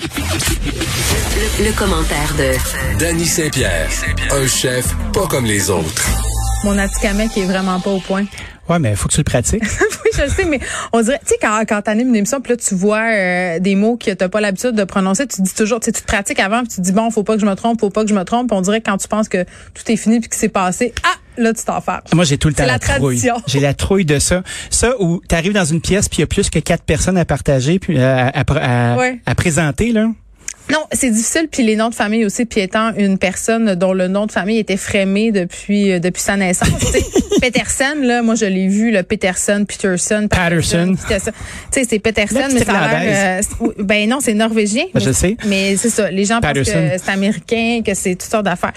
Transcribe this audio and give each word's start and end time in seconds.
Le, 0.00 1.76
commentaire 1.76 2.34
de 2.38 2.98
Danny 2.98 3.26
Saint-Pierre, 3.26 3.88
un 4.30 4.46
chef 4.46 4.94
pas 5.12 5.26
comme 5.26 5.44
les 5.44 5.68
autres. 5.68 6.06
Mon 6.64 6.78
Atikamek 6.78 7.36
est 7.36 7.44
vraiment 7.44 7.78
pas 7.80 7.90
au 7.90 8.00
point. 8.00 8.24
Ouais, 8.70 8.78
mais 8.78 8.90
il 8.90 8.96
faut 8.96 9.08
que 9.08 9.12
tu 9.14 9.20
le 9.20 9.24
pratiques. 9.24 9.62
oui, 9.80 10.10
je 10.14 10.26
sais, 10.30 10.46
mais 10.46 10.60
on 10.92 11.02
dirait, 11.02 11.18
tu 11.18 11.34
sais, 11.34 11.38
quand, 11.40 11.62
quand 11.68 11.82
t'animes 11.82 12.08
une 12.08 12.16
émission, 12.16 12.40
puis 12.40 12.52
là, 12.52 12.56
tu 12.56 12.74
vois 12.74 13.02
euh, 13.12 13.58
des 13.58 13.74
mots 13.74 13.98
que 13.98 14.10
t'as 14.12 14.28
pas 14.30 14.40
l'habitude 14.40 14.72
de 14.72 14.84
prononcer, 14.84 15.26
tu 15.26 15.42
dis 15.42 15.54
toujours, 15.54 15.80
tu 15.80 15.86
sais, 15.86 15.92
tu 15.92 16.00
te 16.00 16.06
pratiques 16.06 16.40
avant, 16.40 16.60
puis 16.60 16.68
tu 16.76 16.80
dis, 16.80 16.92
bon, 16.92 17.10
faut 17.10 17.22
pas 17.22 17.34
que 17.34 17.40
je 17.40 17.46
me 17.46 17.54
trompe, 17.54 17.80
faut 17.80 17.90
pas 17.90 18.02
que 18.02 18.08
je 18.08 18.14
me 18.14 18.24
trompe. 18.24 18.52
On 18.52 18.62
dirait 18.62 18.80
que 18.80 18.88
quand 18.88 18.98
tu 18.98 19.08
penses 19.08 19.28
que 19.28 19.44
tout 19.74 19.90
est 19.90 19.96
fini 19.96 20.20
puis 20.20 20.30
que 20.30 20.36
c'est 20.36 20.48
passé, 20.48 20.94
ah, 21.04 21.16
là, 21.42 21.52
tu 21.52 21.64
t'en. 21.64 21.80
Moi, 22.12 22.24
j'ai 22.24 22.38
tout 22.38 22.48
le 22.48 22.54
temps 22.54 22.66
la, 22.66 22.72
la, 22.72 22.78
trouille. 22.78 23.20
J'ai 23.46 23.60
la 23.60 23.74
trouille 23.74 24.04
de 24.04 24.18
ça. 24.18 24.42
Ça, 24.70 24.94
où 25.00 25.20
tu 25.28 25.34
arrives 25.34 25.52
dans 25.52 25.64
une 25.64 25.80
pièce, 25.80 26.08
puis 26.08 26.18
il 26.18 26.20
y 26.20 26.24
a 26.24 26.26
plus 26.26 26.50
que 26.50 26.58
quatre 26.58 26.84
personnes 26.84 27.18
à 27.18 27.24
partager, 27.24 27.78
puis 27.78 27.98
euh, 27.98 28.28
à, 28.28 28.40
à, 28.40 28.96
à 29.26 29.34
présenter, 29.34 29.92
là. 29.92 30.08
Non, 30.70 30.86
c'est 30.92 31.10
difficile. 31.10 31.48
Puis 31.50 31.62
les 31.62 31.76
noms 31.76 31.88
de 31.88 31.94
famille 31.94 32.24
aussi. 32.24 32.44
Puis 32.44 32.60
étant 32.60 32.92
une 32.96 33.18
personne 33.18 33.74
dont 33.74 33.92
le 33.92 34.08
nom 34.08 34.26
de 34.26 34.32
famille 34.32 34.58
était 34.58 34.76
frémé 34.76 35.32
depuis 35.32 35.92
euh, 35.92 35.98
depuis 35.98 36.22
sa 36.22 36.36
naissance. 36.36 36.68
Peterson, 37.40 37.96
là, 38.02 38.22
moi 38.22 38.34
je 38.34 38.44
l'ai 38.44 38.68
vu, 38.68 38.90
le 38.90 39.02
Peterson, 39.02 39.64
Peterson, 39.66 40.28
Patterson. 40.28 40.94
Tu 41.08 41.14
sais, 41.70 41.84
c'est 41.88 41.98
Peterson, 41.98 42.48
mais 42.52 42.64
ça 42.64 42.72
a 42.72 43.02
l'air. 43.02 43.40
Euh, 43.60 43.72
ben 43.78 44.08
non, 44.08 44.18
c'est 44.20 44.34
norvégien. 44.34 44.84
je 44.94 45.12
sais. 45.12 45.36
Mais 45.46 45.76
c'est 45.76 45.90
ça. 45.90 46.10
Les 46.10 46.24
gens 46.24 46.40
pensent 46.40 46.52
que 46.52 46.64
c'est 46.64 47.08
américain, 47.08 47.80
que 47.84 47.94
c'est 47.94 48.14
toutes 48.14 48.30
sortes 48.30 48.44
d'affaires. 48.44 48.72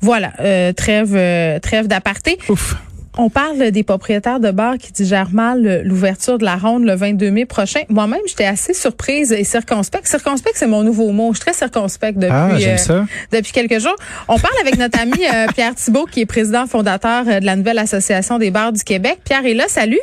Voilà. 0.00 0.32
Euh, 0.40 0.72
trêve, 0.72 1.14
euh, 1.14 1.58
trêve 1.60 1.86
d'aparté. 1.86 2.38
Ouf. 2.48 2.76
On 3.20 3.30
parle 3.30 3.72
des 3.72 3.82
propriétaires 3.82 4.38
de 4.38 4.52
bars 4.52 4.78
qui 4.78 4.92
digèrent 4.92 5.32
mal 5.32 5.82
l'ouverture 5.84 6.38
de 6.38 6.44
la 6.44 6.54
ronde 6.54 6.84
le 6.84 6.94
22 6.94 7.32
mai 7.32 7.46
prochain. 7.46 7.80
Moi-même, 7.88 8.20
j'étais 8.28 8.44
assez 8.44 8.74
surprise 8.74 9.32
et 9.32 9.42
circonspecte. 9.42 10.06
Circonspecte, 10.06 10.56
c'est 10.56 10.68
mon 10.68 10.84
nouveau 10.84 11.10
mot. 11.10 11.32
Je 11.32 11.38
suis 11.38 11.46
très 11.46 11.52
circonspecte 11.52 12.16
depuis, 12.16 12.32
ah, 12.32 12.92
euh, 12.92 13.02
depuis 13.32 13.50
quelques 13.50 13.80
jours. 13.80 13.96
On 14.28 14.38
parle 14.38 14.54
avec 14.60 14.78
notre 14.78 15.00
ami 15.00 15.18
euh, 15.26 15.46
Pierre 15.54 15.74
Thibault, 15.74 16.04
qui 16.04 16.20
est 16.20 16.26
président 16.26 16.68
fondateur 16.68 17.24
euh, 17.26 17.40
de 17.40 17.44
la 17.44 17.56
nouvelle 17.56 17.78
Association 17.78 18.38
des 18.38 18.52
bars 18.52 18.72
du 18.72 18.84
Québec. 18.84 19.18
Pierre 19.24 19.44
est 19.44 19.54
là, 19.54 19.64
salut. 19.66 19.98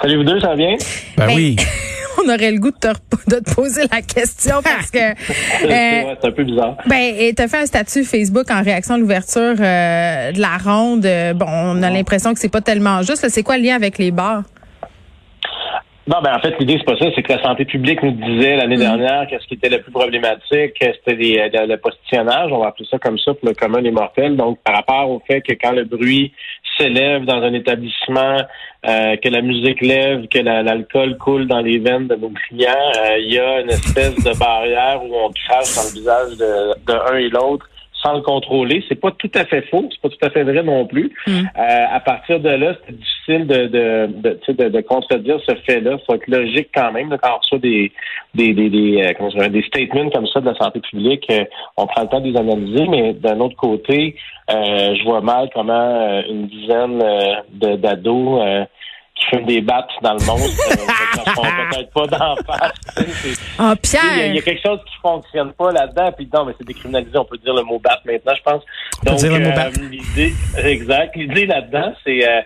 Salut 0.00 0.18
vous 0.18 0.24
deux, 0.24 0.38
ça 0.38 0.50
va 0.50 0.56
bien? 0.56 0.76
Ben, 1.16 1.26
ben 1.26 1.34
oui. 1.34 1.56
on 2.24 2.28
aurait 2.28 2.52
le 2.52 2.58
goût 2.58 2.70
de 2.70 2.76
te, 2.78 3.54
poser 3.54 3.82
la 3.90 4.02
question 4.02 4.56
parce 4.62 4.90
que 4.90 4.98
euh, 5.10 6.14
c'est 6.20 6.26
un 6.28 6.32
peu 6.32 6.44
bizarre. 6.44 6.76
Ben, 6.86 7.34
tu 7.36 7.42
as 7.42 7.48
fait 7.48 7.58
un 7.58 7.66
statut 7.66 8.04
Facebook 8.04 8.50
en 8.50 8.62
réaction 8.62 8.94
à 8.94 8.98
l'ouverture 8.98 9.56
euh, 9.60 10.32
de 10.32 10.40
la 10.40 10.56
ronde. 10.58 11.06
Bon, 11.36 11.46
on 11.48 11.82
a 11.82 11.90
l'impression 11.90 12.34
que 12.34 12.40
c'est 12.40 12.52
pas 12.52 12.60
tellement 12.60 13.02
juste. 13.02 13.28
C'est 13.28 13.42
quoi 13.42 13.56
le 13.56 13.64
lien 13.64 13.76
avec 13.76 13.98
les 13.98 14.10
bars? 14.10 14.42
Non, 16.08 16.22
ben 16.22 16.34
en 16.34 16.40
fait, 16.40 16.58
l'idée, 16.58 16.78
c'est 16.78 16.86
pas 16.86 16.96
ça. 16.96 17.10
C'est 17.14 17.22
que 17.22 17.32
la 17.34 17.42
santé 17.42 17.66
publique 17.66 18.02
nous 18.02 18.12
disait 18.12 18.56
l'année 18.56 18.76
mm. 18.76 18.80
dernière 18.80 19.26
qu'est-ce 19.28 19.46
qui 19.46 19.54
était 19.54 19.68
le 19.68 19.82
plus 19.82 19.92
problématique, 19.92 20.72
c'était 20.80 21.50
euh, 21.54 21.66
le 21.66 21.76
postillonnage, 21.76 22.50
on 22.50 22.60
va 22.60 22.68
appeler 22.68 22.88
ça 22.90 22.98
comme 22.98 23.18
ça 23.18 23.34
pour 23.34 23.46
le 23.46 23.54
commun 23.54 23.82
des 23.82 23.90
mortels. 23.90 24.34
Donc, 24.34 24.58
par 24.64 24.74
rapport 24.74 25.10
au 25.10 25.20
fait 25.26 25.42
que 25.42 25.52
quand 25.52 25.72
le 25.72 25.84
bruit 25.84 26.32
s'élève 26.78 27.24
dans 27.24 27.42
un 27.42 27.52
établissement, 27.52 28.38
euh, 28.86 29.16
que 29.16 29.28
la 29.28 29.42
musique 29.42 29.80
lève, 29.80 30.28
que 30.28 30.38
l'alcool 30.38 31.16
coule 31.18 31.46
dans 31.46 31.60
les 31.60 31.78
veines 31.78 32.06
de 32.06 32.14
nos 32.14 32.30
clients, 32.30 32.92
euh, 32.96 33.18
il 33.18 33.34
y 33.34 33.38
a 33.38 33.60
une 33.60 33.70
espèce 33.70 34.14
de 34.14 34.38
barrière 34.38 35.02
où 35.04 35.14
on 35.14 35.30
crache 35.30 35.74
dans 35.74 35.82
le 35.82 35.92
visage 35.98 36.36
de, 36.36 36.74
de 36.86 37.12
un 37.12 37.16
et 37.18 37.28
l'autre 37.28 37.68
sans 38.02 38.14
le 38.14 38.22
contrôler. 38.22 38.84
C'est 38.88 39.00
pas 39.00 39.10
tout 39.10 39.30
à 39.34 39.44
fait 39.44 39.62
faux, 39.62 39.88
c'est 39.90 40.00
pas 40.00 40.08
tout 40.08 40.26
à 40.26 40.30
fait 40.30 40.44
vrai 40.44 40.62
non 40.62 40.86
plus. 40.86 41.12
Mm. 41.26 41.30
Euh, 41.30 41.84
à 41.90 42.00
partir 42.00 42.40
de 42.40 42.48
là, 42.48 42.74
c'est 42.86 42.96
difficile 42.96 43.46
de 43.46 43.66
de, 43.66 44.06
de, 44.06 44.52
de, 44.52 44.68
de 44.68 44.80
contredire 44.80 45.38
ce 45.46 45.54
fait-là. 45.66 45.98
Il 45.98 46.04
faut 46.06 46.14
être 46.14 46.28
logique 46.28 46.68
quand 46.74 46.92
même. 46.92 47.08
quand 47.08 47.30
on 47.34 47.38
reçoit 47.38 47.58
des 47.58 47.92
des 48.34 48.52
des 48.54 48.70
des, 48.70 49.02
euh, 49.02 49.12
comment 49.16 49.48
des 49.48 49.62
statements 49.62 50.10
comme 50.10 50.26
ça 50.26 50.40
de 50.40 50.46
la 50.46 50.54
santé 50.54 50.80
publique, 50.80 51.26
euh, 51.30 51.44
on 51.76 51.86
prend 51.86 52.02
le 52.02 52.08
temps 52.08 52.20
de 52.20 52.30
les 52.30 52.38
analyser, 52.38 52.86
mais 52.88 53.12
d'un 53.14 53.40
autre 53.40 53.56
côté, 53.56 54.16
je 54.48 55.04
vois 55.04 55.20
mal 55.20 55.50
comment 55.52 56.22
une 56.28 56.46
dizaine 56.46 57.02
d'ados 57.52 58.66
qui 59.18 59.26
fument 59.26 59.46
des 59.46 59.60
battes 59.60 59.90
dans 60.02 60.14
le 60.14 60.24
monde, 60.26 60.40
euh, 60.40 60.74
peut-être 61.72 61.90
pas 61.92 62.06
d'en 62.06 62.36
face. 62.36 62.72
Ah, 63.58 63.74
Pierre! 63.80 64.26
Il 64.26 64.36
y, 64.36 64.38
a 64.38 64.42
quelque 64.42 64.62
chose 64.62 64.80
qui 64.86 64.96
fonctionne 65.02 65.52
pas 65.52 65.72
là-dedans, 65.72 66.12
puis 66.16 66.28
non, 66.32 66.44
mais 66.44 66.54
c'est 66.58 66.66
décriminalisé, 66.66 67.16
on 67.18 67.24
peut 67.24 67.38
dire 67.38 67.54
le 67.54 67.62
mot 67.62 67.78
batte 67.78 68.04
maintenant, 68.04 68.32
je 68.36 68.42
pense. 68.42 68.62
On 69.02 69.10
Donc, 69.10 69.20
peut 69.20 69.28
dire 69.28 69.38
le 69.38 69.44
mot 69.44 69.50
euh, 69.50 69.88
l'idée, 69.90 70.34
exact. 70.64 71.16
L'idée 71.16 71.46
là-dedans, 71.46 71.92
c'est 72.04 72.28
euh, 72.28 72.40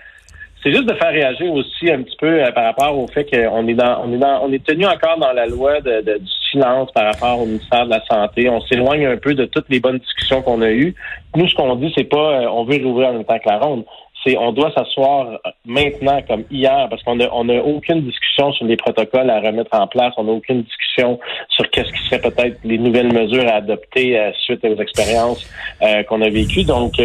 c'est 0.62 0.70
juste 0.70 0.86
de 0.86 0.94
faire 0.94 1.10
réagir 1.10 1.52
aussi 1.52 1.90
un 1.90 2.02
petit 2.02 2.16
peu 2.20 2.40
par 2.54 2.64
rapport 2.64 2.96
au 2.96 3.08
fait 3.08 3.24
qu'on 3.24 3.66
est 3.66 3.74
dans, 3.74 4.04
on 4.04 4.12
est 4.12 4.18
dans, 4.18 4.44
on 4.44 4.52
est 4.52 4.64
tenu 4.64 4.86
encore 4.86 5.18
dans 5.18 5.32
la 5.32 5.46
loi 5.46 5.80
de, 5.80 6.18
du 6.18 6.30
silence 6.52 6.88
par 6.92 7.12
rapport 7.12 7.40
au 7.40 7.46
ministère 7.46 7.84
de 7.84 7.90
la 7.90 8.04
Santé. 8.04 8.48
On 8.48 8.60
s'éloigne 8.60 9.06
un 9.06 9.16
peu 9.16 9.34
de 9.34 9.44
toutes 9.46 9.68
les 9.70 9.80
bonnes 9.80 9.98
discussions 9.98 10.40
qu'on 10.40 10.62
a 10.62 10.70
eues. 10.70 10.94
Nous, 11.34 11.48
ce 11.48 11.56
qu'on 11.56 11.74
dit, 11.74 11.92
c'est 11.96 12.04
pas 12.04 12.48
on 12.52 12.62
veut 12.64 12.80
rouvrir 12.80 13.08
en 13.08 13.14
même 13.14 13.24
temps 13.24 13.40
que 13.40 13.48
la 13.48 13.58
ronde 13.58 13.84
c'est 14.24 14.36
on 14.36 14.52
doit 14.52 14.72
s'asseoir 14.72 15.38
maintenant 15.64 16.20
comme 16.22 16.44
hier 16.50 16.86
parce 16.88 17.02
qu'on 17.02 17.16
n'a 17.16 17.28
on 17.32 17.48
a 17.48 17.58
aucune 17.60 18.02
discussion 18.02 18.52
sur 18.52 18.66
les 18.66 18.76
protocoles 18.76 19.30
à 19.30 19.40
remettre 19.40 19.74
en 19.74 19.86
place, 19.86 20.14
on 20.16 20.24
n'a 20.24 20.32
aucune 20.32 20.62
discussion 20.62 21.18
sur 21.48 21.68
qu'est-ce 21.70 21.92
qui 21.92 22.04
serait 22.08 22.20
peut-être 22.20 22.58
les 22.64 22.78
nouvelles 22.78 23.12
mesures 23.12 23.46
à 23.48 23.56
adopter 23.56 24.18
euh, 24.18 24.32
suite 24.40 24.64
aux 24.64 24.80
expériences 24.80 25.48
euh, 25.82 26.02
qu'on 26.04 26.22
a 26.22 26.28
vécues. 26.28 26.64
Donc 26.64 26.98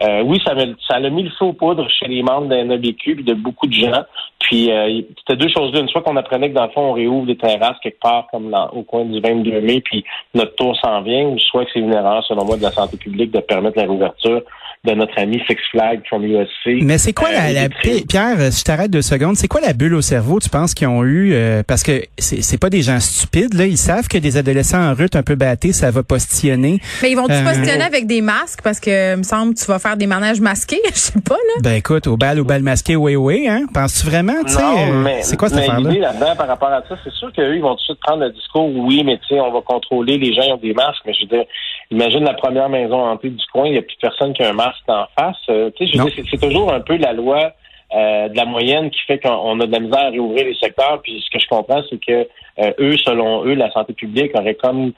euh, 0.00 0.22
oui, 0.22 0.40
ça, 0.44 0.54
ça 0.88 0.96
a 0.96 1.10
mis 1.10 1.22
le 1.22 1.30
feu 1.30 1.46
aux 1.46 1.52
poudres 1.52 1.88
chez 1.90 2.06
les 2.06 2.22
membres 2.22 2.48
d'un 2.48 2.70
ABQ 2.70 3.16
et 3.20 3.22
de 3.22 3.34
beaucoup 3.34 3.66
de 3.66 3.74
gens. 3.74 4.04
Puis 4.40 4.70
c'était 5.18 5.36
deux 5.36 5.48
choses 5.48 5.72
Une 5.74 5.90
fois 5.90 6.02
qu'on 6.02 6.16
apprenait 6.16 6.50
que 6.50 6.54
dans 6.54 6.66
le 6.66 6.70
fond, 6.70 6.90
on 6.90 6.92
réouvre 6.92 7.26
des 7.26 7.36
terrasses 7.36 7.78
quelque 7.82 7.98
part 7.98 8.28
comme 8.30 8.54
au 8.72 8.82
coin 8.82 9.04
du 9.04 9.20
22 9.20 9.60
mai, 9.60 9.80
puis 9.80 10.04
notre 10.34 10.54
tour 10.54 10.76
s'en 10.76 11.02
vient, 11.02 11.34
soit 11.38 11.64
que 11.64 11.70
c'est 11.74 11.80
une 11.80 11.92
erreur, 11.92 12.24
selon 12.24 12.44
moi, 12.44 12.56
de 12.56 12.62
la 12.62 12.70
santé 12.70 12.96
publique 12.96 13.32
de 13.32 13.40
permettre 13.40 13.78
la 13.78 13.84
réouverture 13.84 14.42
de 14.86 14.92
notre 14.92 15.18
ami 15.18 15.42
Six 15.48 15.56
Flags 15.70 16.00
from 16.06 16.24
USC. 16.24 16.82
Mais 16.82 16.98
c'est 16.98 17.12
quoi 17.12 17.30
la, 17.30 17.64
euh, 17.64 17.68
Pierre, 18.08 18.52
si 18.52 18.60
je 18.60 18.64
t'arrête 18.64 18.90
deux 18.90 19.02
secondes, 19.02 19.36
c'est 19.36 19.48
quoi 19.48 19.60
la 19.60 19.72
bulle 19.72 19.94
au 19.94 20.00
cerveau, 20.00 20.38
tu 20.38 20.48
penses, 20.48 20.74
qu'ils 20.74 20.86
ont 20.86 21.02
eu, 21.04 21.32
euh, 21.32 21.62
parce 21.66 21.82
que 21.82 22.02
c'est 22.18 22.60
pas 22.60 22.70
des 22.70 22.82
gens 22.82 23.00
stupides, 23.00 23.54
là, 23.54 23.66
ils 23.66 23.76
savent 23.76 24.08
que 24.08 24.18
des 24.18 24.36
adolescents 24.36 24.82
en 24.82 24.94
route 24.94 25.16
un 25.16 25.22
peu 25.22 25.34
battés, 25.34 25.72
ça 25.72 25.90
va 25.90 26.02
postillonner. 26.02 26.80
Mais 27.02 27.10
ils 27.10 27.16
vont-tu 27.16 27.32
euh, 27.32 27.44
postillonner 27.44 27.84
avec 27.84 28.06
des 28.06 28.20
masques, 28.20 28.60
parce 28.62 28.80
que, 28.80 29.16
me 29.16 29.22
semble, 29.22 29.54
tu 29.54 29.64
vas 29.66 29.78
faire 29.78 29.85
des 29.94 30.08
manèges 30.08 30.40
masqués, 30.40 30.80
je 30.86 30.98
sais 30.98 31.20
pas, 31.20 31.34
là. 31.34 31.60
Ben 31.62 31.74
écoute, 31.74 32.08
au 32.08 32.16
bal, 32.16 32.40
au 32.40 32.44
bal 32.44 32.62
masqué, 32.62 32.96
oui, 32.96 33.14
oui, 33.14 33.46
hein, 33.48 33.66
penses-tu 33.72 34.06
vraiment, 34.06 34.42
tu 34.44 34.54
sais, 34.54 35.22
c'est 35.22 35.36
quoi 35.36 35.48
cette 35.48 35.58
affaire-là? 35.58 35.92
là-dedans 35.92 36.34
par 36.36 36.48
rapport 36.48 36.70
à 36.70 36.82
ça, 36.88 36.96
c'est 37.04 37.12
sûr 37.12 37.32
qu'eux, 37.32 37.54
ils 37.54 37.62
vont 37.62 37.74
tout 37.74 37.76
de 37.76 37.80
suite 37.82 38.00
prendre 38.00 38.24
le 38.24 38.30
discours, 38.30 38.68
oui, 38.74 39.04
mais 39.04 39.18
tu 39.18 39.28
sais, 39.28 39.40
on 39.40 39.52
va 39.52 39.60
contrôler, 39.60 40.18
les 40.18 40.34
gens 40.34 40.54
ont 40.54 40.56
des 40.56 40.74
masques, 40.74 41.02
mais 41.06 41.14
je 41.14 41.20
veux 41.20 41.36
dire, 41.38 41.44
imagine 41.92 42.24
la 42.24 42.34
première 42.34 42.68
maison 42.68 42.96
hantée 42.96 43.30
du 43.30 43.44
coin, 43.52 43.66
il 43.66 43.72
n'y 43.72 43.78
a 43.78 43.82
plus 43.82 43.96
personne 44.00 44.32
qui 44.32 44.42
a 44.42 44.50
un 44.50 44.54
masque 44.54 44.82
en 44.88 45.06
face. 45.16 45.36
Euh, 45.50 45.70
c'est 45.78 46.40
toujours 46.40 46.72
un 46.72 46.80
peu 46.80 46.96
la 46.96 47.12
loi 47.12 47.52
euh, 47.94 48.28
de 48.28 48.36
la 48.36 48.44
moyenne 48.44 48.90
qui 48.90 48.98
fait 49.06 49.20
qu'on 49.20 49.60
a 49.60 49.66
de 49.66 49.70
la 49.70 49.78
misère 49.78 50.06
à 50.06 50.10
réouvrir 50.10 50.44
les 50.44 50.56
secteurs. 50.56 51.00
Puis 51.02 51.22
ce 51.24 51.30
que 51.30 51.42
je 51.42 51.48
comprends, 51.48 51.82
c'est 51.88 52.04
que 52.04 52.26
euh, 52.58 52.72
eux, 52.80 52.96
selon 52.96 53.44
eux, 53.44 53.54
la 53.54 53.70
santé 53.70 53.92
publique 53.92 54.32
aurait 54.34 54.56
comme 54.56 54.92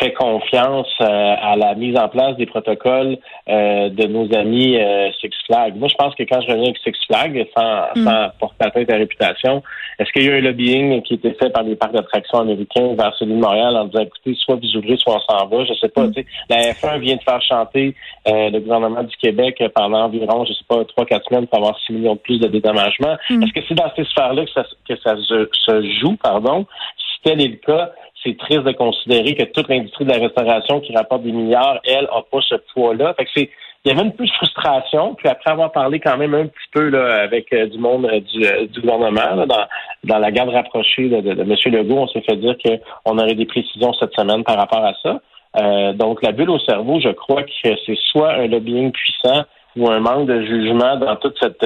fait 0.00 0.12
confiance 0.12 0.88
euh, 1.00 1.34
à 1.40 1.56
la 1.56 1.74
mise 1.74 1.96
en 1.96 2.08
place 2.08 2.36
des 2.36 2.46
protocoles 2.46 3.18
euh, 3.48 3.88
de 3.88 4.06
nos 4.06 4.32
amis 4.34 4.76
euh, 4.76 5.10
Six 5.20 5.30
Flags. 5.46 5.76
Moi, 5.76 5.88
je 5.88 5.94
pense 5.94 6.14
que 6.14 6.24
quand 6.24 6.40
je 6.40 6.48
reviens 6.48 6.64
avec 6.64 6.78
Six 6.78 6.96
Flags, 7.06 7.46
sans, 7.56 7.86
mm. 7.94 8.04
sans 8.04 8.28
porter 8.40 8.64
atteinte 8.66 8.90
à 8.90 8.94
la 8.94 8.98
réputation, 8.98 9.62
est-ce 9.98 10.12
qu'il 10.12 10.24
y 10.24 10.28
a 10.28 10.32
eu 10.32 10.38
un 10.38 10.40
lobbying 10.42 11.02
qui 11.02 11.14
a 11.14 11.16
été 11.16 11.32
fait 11.34 11.50
par 11.50 11.62
les 11.62 11.76
parcs 11.76 11.92
d'attractions 11.92 12.40
américains 12.40 12.94
vers 12.98 13.14
celui 13.16 13.34
de 13.34 13.38
Montréal 13.38 13.76
en 13.76 13.84
disant, 13.86 14.02
écoutez, 14.02 14.34
soit 14.34 14.56
vous 14.56 14.76
ouvrez, 14.76 14.96
soit 14.96 15.16
on 15.16 15.20
s'en 15.20 15.46
va. 15.46 15.64
Je 15.64 15.74
sais 15.74 15.88
pas. 15.88 16.06
Mm. 16.06 16.12
La 16.50 16.56
F1 16.72 16.98
vient 16.98 17.16
de 17.16 17.22
faire 17.22 17.42
chanter 17.42 17.94
le 18.26 18.58
gouvernement 18.58 19.04
du 19.04 19.16
Québec 19.16 19.62
pendant 19.74 20.04
environ, 20.04 20.44
je 20.44 20.52
sais 20.52 20.64
pas, 20.68 20.84
trois, 20.84 21.06
quatre 21.06 21.28
semaines 21.28 21.46
pour 21.46 21.58
avoir 21.58 21.78
six 21.80 21.92
millions 21.92 22.14
de 22.14 22.20
plus 22.20 22.40
de 22.40 22.48
dédommagement. 22.48 23.16
Mm. 23.30 23.42
Est-ce 23.42 23.52
que 23.52 23.60
c'est 23.68 23.74
dans 23.74 23.90
ces 23.94 24.04
sphères-là 24.04 24.44
que 24.44 24.52
ça, 24.52 24.64
que 24.88 24.96
ça 24.96 25.16
se, 25.16 25.48
se 25.52 26.00
joue, 26.00 26.16
pardon? 26.16 26.66
Si 26.98 27.22
tel 27.22 27.40
est 27.40 27.48
le 27.48 27.56
cas, 27.56 27.92
c'est 28.26 28.36
triste 28.36 28.64
de 28.64 28.72
considérer 28.72 29.34
que 29.34 29.44
toute 29.44 29.68
l'industrie 29.68 30.04
de 30.04 30.10
la 30.10 30.18
restauration 30.18 30.80
qui 30.80 30.94
rapporte 30.94 31.22
des 31.22 31.32
milliards, 31.32 31.78
elle, 31.84 32.04
n'a 32.04 32.22
pas 32.30 32.40
ce 32.40 32.56
poids-là. 32.74 33.14
Fait 33.14 33.26
c'est, 33.34 33.50
il 33.84 33.90
y 33.90 33.92
avait 33.92 34.04
une 34.04 34.12
peu 34.12 34.24
de 34.24 34.30
frustration, 34.32 35.14
puis 35.14 35.28
après 35.28 35.52
avoir 35.52 35.70
parlé 35.70 36.00
quand 36.00 36.16
même 36.16 36.34
un 36.34 36.46
petit 36.46 36.68
peu 36.72 36.92
avec 36.98 37.52
euh, 37.52 37.66
du 37.66 37.78
monde 37.78 38.06
euh, 38.06 38.20
euh, 38.42 38.66
du, 38.66 38.80
gouvernement, 38.80 39.46
dans, 39.46 39.64
dans 40.02 40.18
la 40.18 40.32
garde 40.32 40.48
rapprochée 40.48 41.08
de, 41.08 41.20
de, 41.20 41.40
M. 41.40 41.54
Legault, 41.72 41.98
on 41.98 42.08
s'est 42.08 42.22
fait 42.22 42.36
dire 42.36 42.56
qu'on 42.58 43.16
aurait 43.16 43.36
des 43.36 43.46
précisions 43.46 43.92
cette 43.92 44.12
semaine 44.14 44.42
par 44.42 44.56
rapport 44.56 44.84
à 44.84 44.94
ça. 45.02 45.92
donc, 45.92 46.20
la 46.22 46.32
bulle 46.32 46.50
au 46.50 46.58
cerveau, 46.58 46.98
je 47.00 47.10
crois 47.10 47.44
que 47.44 47.50
c'est 47.62 47.98
soit 48.10 48.32
un 48.32 48.48
lobbying 48.48 48.90
puissant 48.90 49.44
ou 49.76 49.88
un 49.88 50.00
manque 50.00 50.26
de 50.26 50.42
jugement 50.42 50.96
dans 50.96 51.14
toute 51.16 51.36
cette 51.40 51.64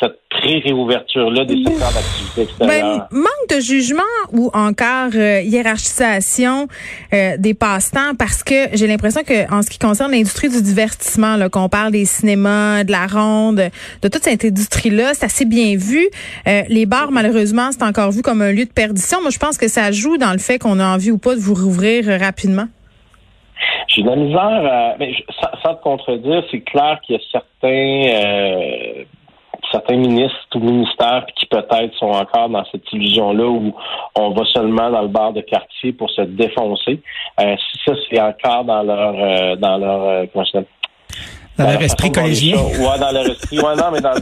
cette 0.00 0.18
pré-réouverture-là 0.30 1.44
des 1.44 1.62
secteurs 1.62 1.92
d'activité 1.92 2.42
extérieure. 2.42 3.08
Ben, 3.10 3.18
manque 3.18 3.48
de 3.50 3.60
jugement 3.60 4.02
ou 4.32 4.50
encore 4.54 5.10
euh, 5.14 5.42
hiérarchisation 5.42 6.66
euh, 7.12 7.36
des 7.38 7.54
passe-temps 7.54 8.14
parce 8.18 8.42
que 8.42 8.74
j'ai 8.74 8.86
l'impression 8.86 9.22
que 9.22 9.52
en 9.52 9.62
ce 9.62 9.70
qui 9.70 9.78
concerne 9.78 10.12
l'industrie 10.12 10.48
du 10.48 10.62
divertissement, 10.62 11.36
qu'on 11.50 11.68
parle 11.68 11.92
des 11.92 12.04
cinémas, 12.04 12.84
de 12.84 12.90
la 12.90 13.06
ronde, 13.06 13.70
de 14.02 14.08
toute 14.08 14.22
cette 14.22 14.44
industrie-là, 14.44 15.14
c'est 15.14 15.26
assez 15.26 15.44
bien 15.44 15.76
vu. 15.76 16.08
Euh, 16.48 16.62
les 16.68 16.86
bars, 16.86 17.12
malheureusement, 17.12 17.70
c'est 17.70 17.84
encore 17.84 18.10
vu 18.10 18.22
comme 18.22 18.42
un 18.42 18.52
lieu 18.52 18.64
de 18.64 18.72
perdition. 18.72 19.20
Moi, 19.20 19.30
je 19.30 19.38
pense 19.38 19.58
que 19.58 19.68
ça 19.68 19.92
joue 19.92 20.16
dans 20.16 20.32
le 20.32 20.38
fait 20.38 20.58
qu'on 20.58 20.80
a 20.80 20.86
envie 20.86 21.10
ou 21.10 21.18
pas 21.18 21.34
de 21.34 21.40
vous 21.40 21.54
rouvrir 21.54 22.06
rapidement. 22.20 22.66
J'ai 23.88 24.02
de 24.02 24.08
la 24.08 24.16
misère 24.16 24.96
mais 24.98 25.14
sans, 25.62 25.74
te 25.74 25.82
contredire, 25.82 26.42
c'est 26.50 26.62
clair 26.62 26.98
qu'il 27.04 27.16
y 27.16 27.18
a 27.18 27.22
certains 27.30 29.04
certains 29.72 29.96
ministres 29.96 30.46
ou 30.54 30.60
ministères 30.60 31.26
qui 31.34 31.46
peut-être 31.46 31.94
sont 31.96 32.10
encore 32.10 32.48
dans 32.48 32.64
cette 32.70 32.90
illusion-là 32.92 33.48
où 33.48 33.74
on 34.14 34.30
va 34.30 34.44
seulement 34.52 34.90
dans 34.90 35.02
le 35.02 35.08
bar 35.08 35.32
de 35.32 35.40
quartier 35.40 35.92
pour 35.92 36.10
se 36.10 36.22
défoncer. 36.22 37.00
Euh, 37.40 37.56
si 37.56 37.80
ça, 37.84 37.94
c'est 38.08 38.20
encore 38.20 38.64
dans 38.64 38.82
leur 38.82 39.14
euh, 39.16 39.56
dans 39.56 39.78
leur 39.78 40.02
euh, 40.02 40.26
dans, 41.58 41.70
leur 41.70 41.82
esprit 41.82 42.10
collégien. 42.10 42.56
Ouais, 42.56 42.98
dans 42.98 43.12
leur 43.12 43.26
esprit. 43.26 43.58
Ouais, 43.58 43.76
non, 43.76 43.90
mais 43.92 44.00
dans, 44.00 44.14
tu 44.14 44.20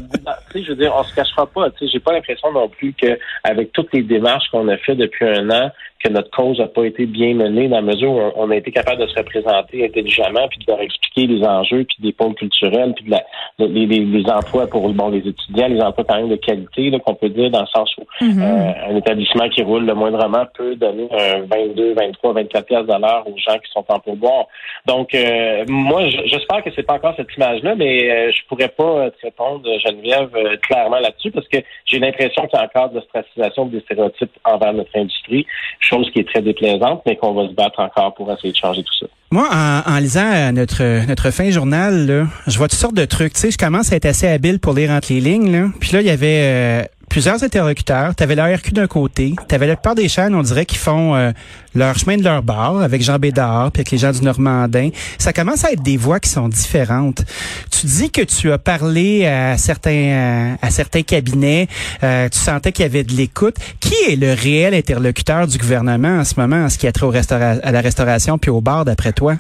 sais, 0.53 0.65
je 0.65 0.71
veux 0.71 0.77
dire, 0.77 0.93
on 0.97 1.05
se 1.05 1.15
cachera 1.15 1.47
pas. 1.47 1.71
Tu 1.71 1.87
sais, 1.87 1.93
j'ai 1.93 2.01
pas 2.01 2.13
l'impression 2.13 2.53
non 2.53 2.69
plus 2.69 2.93
que 2.93 3.19
avec 3.45 3.73
toutes 3.73 3.93
les 3.93 4.03
démarches 4.03 4.49
qu'on 4.51 4.69
a 4.69 4.77
fait 4.79 4.95
depuis 4.95 5.27
un 5.27 5.51
an, 5.51 5.71
que 6.03 6.09
notre 6.09 6.31
cause 6.31 6.59
n'a 6.59 6.67
pas 6.67 6.85
été 6.85 7.07
bien 7.07 7.35
menée 7.35 7.69
dans 7.69 7.77
la 7.77 7.83
mesure 7.83 8.11
où 8.11 8.21
on 8.37 8.51
a 8.51 8.57
été 8.57 8.73
capable 8.73 9.03
de 9.03 9.07
se 9.07 9.15
représenter 9.19 9.85
intelligemment, 9.85 10.49
puis 10.49 10.59
de 10.59 10.65
leur 10.67 10.81
expliquer 10.81 11.27
les 11.27 11.45
enjeux, 11.45 11.85
puis 11.85 11.97
des 12.01 12.13
pôles 12.13 12.35
culturels, 12.35 12.95
puis 12.95 13.05
de 13.05 13.11
la, 13.11 13.23
les, 13.59 13.87
les, 13.87 14.31
emplois 14.31 14.67
pour 14.67 14.89
bon 14.91 15.11
les 15.11 15.19
étudiants, 15.19 15.69
les 15.69 15.81
emplois 15.81 16.05
quand 16.09 16.17
même 16.17 16.31
de 16.31 16.37
qualité, 16.37 16.91
qu'on 17.05 17.15
peut 17.15 17.29
dire 17.29 17.51
dans 17.51 17.61
le 17.61 17.67
sens 17.67 17.91
où 17.99 18.25
mm-hmm. 18.25 18.43
euh, 18.43 18.93
un 18.93 18.97
établissement 18.97 19.49
qui 19.51 19.63
roule 19.63 19.85
le 19.85 19.95
moindrement 19.95 20.47
peut 20.55 20.75
donner 20.77 21.09
un 21.13 21.41
22, 21.43 21.95
23, 21.95 22.33
24 22.33 22.67
pièces 22.67 22.91
à 22.91 22.99
l'heure 22.99 23.27
aux 23.27 23.37
gens 23.37 23.59
qui 23.59 23.71
sont 23.73 23.85
en 23.89 23.99
pourboire. 23.99 24.47
Donc, 24.87 25.15
euh, 25.15 25.65
moi, 25.69 26.09
j'espère 26.09 26.63
que 26.65 26.71
c'est 26.75 26.83
pas 26.83 26.95
encore 26.95 27.15
cette 27.17 27.30
mais 27.39 28.11
euh, 28.11 28.31
je 28.33 28.47
pourrais 28.49 28.69
pas 28.69 29.11
te 29.11 29.23
répondre, 29.23 29.69
Geneviève, 29.85 30.31
clairement 30.63 30.99
là-dessus, 30.99 31.31
parce 31.31 31.49
que 31.49 31.59
j'ai 31.87 31.99
l'impression 31.99 32.47
qu'il 32.47 32.59
y 32.59 32.63
a 32.63 32.65
encore 32.65 32.91
de 32.91 33.01
stratisation 33.01 33.67
des 33.67 33.81
stéréotypes 33.81 34.33
envers 34.45 34.73
notre 34.73 34.97
industrie 34.97 35.47
chose 35.81 36.11
qui 36.13 36.21
est 36.21 36.29
très 36.29 36.43
déplaisante, 36.43 37.03
mais 37.07 37.17
qu'on 37.17 37.33
va 37.33 37.49
se 37.49 37.55
battre 37.55 37.81
encore 37.81 38.15
pour 38.15 38.31
essayer 38.33 38.53
de 38.53 38.57
changer 38.57 38.83
tout 38.83 38.95
ça. 39.01 39.07
Moi, 39.33 39.49
en, 39.53 39.99
lisant 39.99 40.33
euh, 40.33 40.51
notre 40.51 41.07
notre 41.07 41.31
fin 41.31 41.51
journal, 41.51 42.27
je 42.49 42.59
vois 42.59 42.67
toutes 42.67 42.79
sortes 42.79 42.97
de 42.97 43.05
trucs. 43.05 43.35
Tu 43.35 43.41
sais, 43.41 43.51
je 43.53 43.59
commence 43.59 43.93
à 43.93 43.97
être 43.97 44.07
assez 44.07 44.27
habile 44.27 44.59
pour 44.59 44.75
lire 44.75 44.91
entre 44.91 45.13
les 45.13 45.21
lignes. 45.21 45.71
Puis 45.81 45.93
là, 45.93 46.01
il 46.01 46.07
y 46.09 46.11
avait 46.11 46.43
euh, 46.43 46.83
plusieurs 47.11 47.43
interlocuteurs. 47.43 48.15
Tu 48.15 48.23
avais 48.23 48.37
l'ARQ 48.37 48.73
d'un 48.73 48.87
côté, 48.87 49.35
tu 49.49 49.55
avais 49.55 49.67
la 49.67 49.77
plupart 49.77 49.95
des 49.95 50.09
chaînes, 50.09 50.35
on 50.35 50.43
dirait, 50.43 50.65
qui 50.65 50.77
font 50.77 51.15
euh, 51.15 51.33
leur 51.75 51.99
chemin 51.99 52.17
de 52.17 52.23
leur 52.23 52.43
bar 52.43 52.81
avec 52.81 53.03
Jean 53.03 53.19
Bédard, 53.19 53.73
puis 53.73 53.81
avec 53.81 53.91
les 53.91 53.99
gens 53.99 54.13
du 54.13 54.23
Normandin. 54.23 54.91
Ça 55.19 55.33
commence 55.33 55.65
à 55.65 55.73
être 55.73 55.83
des 55.83 55.97
voix 55.97 56.21
qui 56.21 56.31
sont 56.31 56.49
différentes. 56.49 57.25
Tu 57.71 57.87
dis 57.87 58.11
que 58.11 58.23
tu 58.23 58.51
as 58.53 58.59
parlé 58.59 59.27
à 59.27 59.59
certains 59.59 59.91
euh, 59.91 60.55
à 60.63 60.71
certains 60.71 61.03
cabinets, 61.03 61.69
euh, 62.05 62.29
tu 62.29 62.39
sentais 62.39 62.73
qu'il 62.73 62.85
y 62.85 62.87
avait 62.87 63.05
de 63.05 63.13
l'écoute. 63.13 63.57
Qui 63.81 63.95
est 64.09 64.17
le 64.17 64.33
réel 64.33 64.73
interlocuteur 64.73 65.49
du 65.49 65.59
gouvernement 65.59 66.21
en 66.21 66.25
ce 66.25 66.39
moment 66.39 66.65
en 66.65 66.69
ce 66.69 66.79
qui 66.79 66.87
a 66.87 66.93
trait 66.93 67.07
au 67.07 67.13
à 67.13 67.73
la 67.73 67.81
restauration 67.81 68.39
puis 68.39 68.51
au 68.51 68.61
bar 68.61 68.85
d'après 68.85 69.13
toi? 69.13 69.35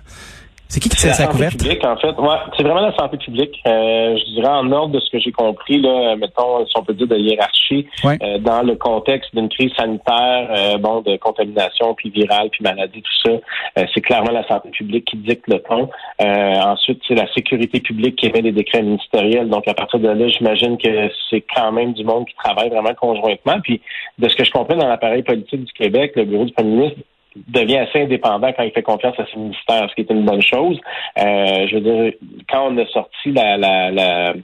C'est 0.70 0.78
qui 0.78 0.88
qui 0.88 0.98
tient 0.98 1.12
sa 1.12 1.26
couverte? 1.26 1.58
Publique, 1.58 1.84
en 1.84 1.96
fait. 1.96 2.16
Ouais, 2.16 2.36
c'est 2.56 2.62
vraiment 2.62 2.80
la 2.80 2.94
santé 2.94 3.16
publique. 3.16 3.60
Euh, 3.66 4.16
je 4.16 4.34
dirais 4.34 4.46
en 4.46 4.70
ordre 4.70 4.94
de 4.94 5.00
ce 5.00 5.10
que 5.10 5.18
j'ai 5.18 5.32
compris, 5.32 5.80
là, 5.80 6.14
mettons, 6.14 6.64
si 6.64 6.72
on 6.76 6.84
peut 6.84 6.94
dire 6.94 7.08
de 7.08 7.16
hiérarchie, 7.16 7.88
euh, 8.04 8.38
dans 8.38 8.62
le 8.62 8.76
contexte 8.76 9.34
d'une 9.34 9.48
crise 9.48 9.72
sanitaire, 9.76 10.48
euh, 10.56 10.78
bon, 10.78 11.00
de 11.00 11.16
contamination, 11.16 11.94
puis 11.94 12.10
virale, 12.10 12.50
puis 12.50 12.62
maladie, 12.62 13.02
tout 13.02 13.30
ça, 13.30 13.84
c'est 13.92 14.00
clairement 14.00 14.30
la 14.30 14.46
santé 14.46 14.70
publique 14.70 15.06
qui 15.06 15.16
dicte 15.16 15.48
le 15.48 15.58
ton. 15.58 15.88
ensuite, 16.20 17.02
c'est 17.08 17.16
la 17.16 17.26
sécurité 17.34 17.80
publique 17.80 18.14
qui 18.14 18.26
émet 18.26 18.42
des 18.42 18.52
décrets 18.52 18.82
ministériels. 18.82 19.48
Donc, 19.48 19.66
à 19.66 19.74
partir 19.74 19.98
de 19.98 20.08
là, 20.08 20.28
j'imagine 20.28 20.78
que 20.78 21.10
c'est 21.30 21.44
quand 21.52 21.72
même 21.72 21.94
du 21.94 22.04
monde 22.04 22.26
qui 22.26 22.34
travaille 22.36 22.68
vraiment 22.68 22.94
conjointement. 22.94 23.58
Puis, 23.64 23.80
de 24.18 24.28
ce 24.28 24.36
que 24.36 24.44
je 24.44 24.52
comprends 24.52 24.76
dans 24.76 24.86
l'appareil 24.86 25.24
politique 25.24 25.64
du 25.64 25.72
Québec, 25.72 26.12
le 26.14 26.26
bureau 26.26 26.44
du 26.44 26.52
premier 26.52 26.70
ministre 26.70 27.00
devient 27.36 27.78
assez 27.78 28.02
indépendant 28.02 28.52
quand 28.52 28.62
il 28.62 28.72
fait 28.72 28.82
confiance 28.82 29.18
à 29.18 29.26
ses 29.26 29.38
ministères, 29.38 29.88
ce 29.88 29.94
qui 29.94 30.00
est 30.02 30.10
une 30.10 30.24
bonne 30.24 30.42
chose. 30.42 30.78
Euh, 31.18 31.66
je 31.68 31.74
veux 31.76 31.80
dire, 31.80 32.12
quand 32.50 32.70
on 32.70 32.78
a 32.78 32.86
sorti 32.86 33.32
la, 33.32 33.56
la, 33.56 33.90
la, 33.90 34.34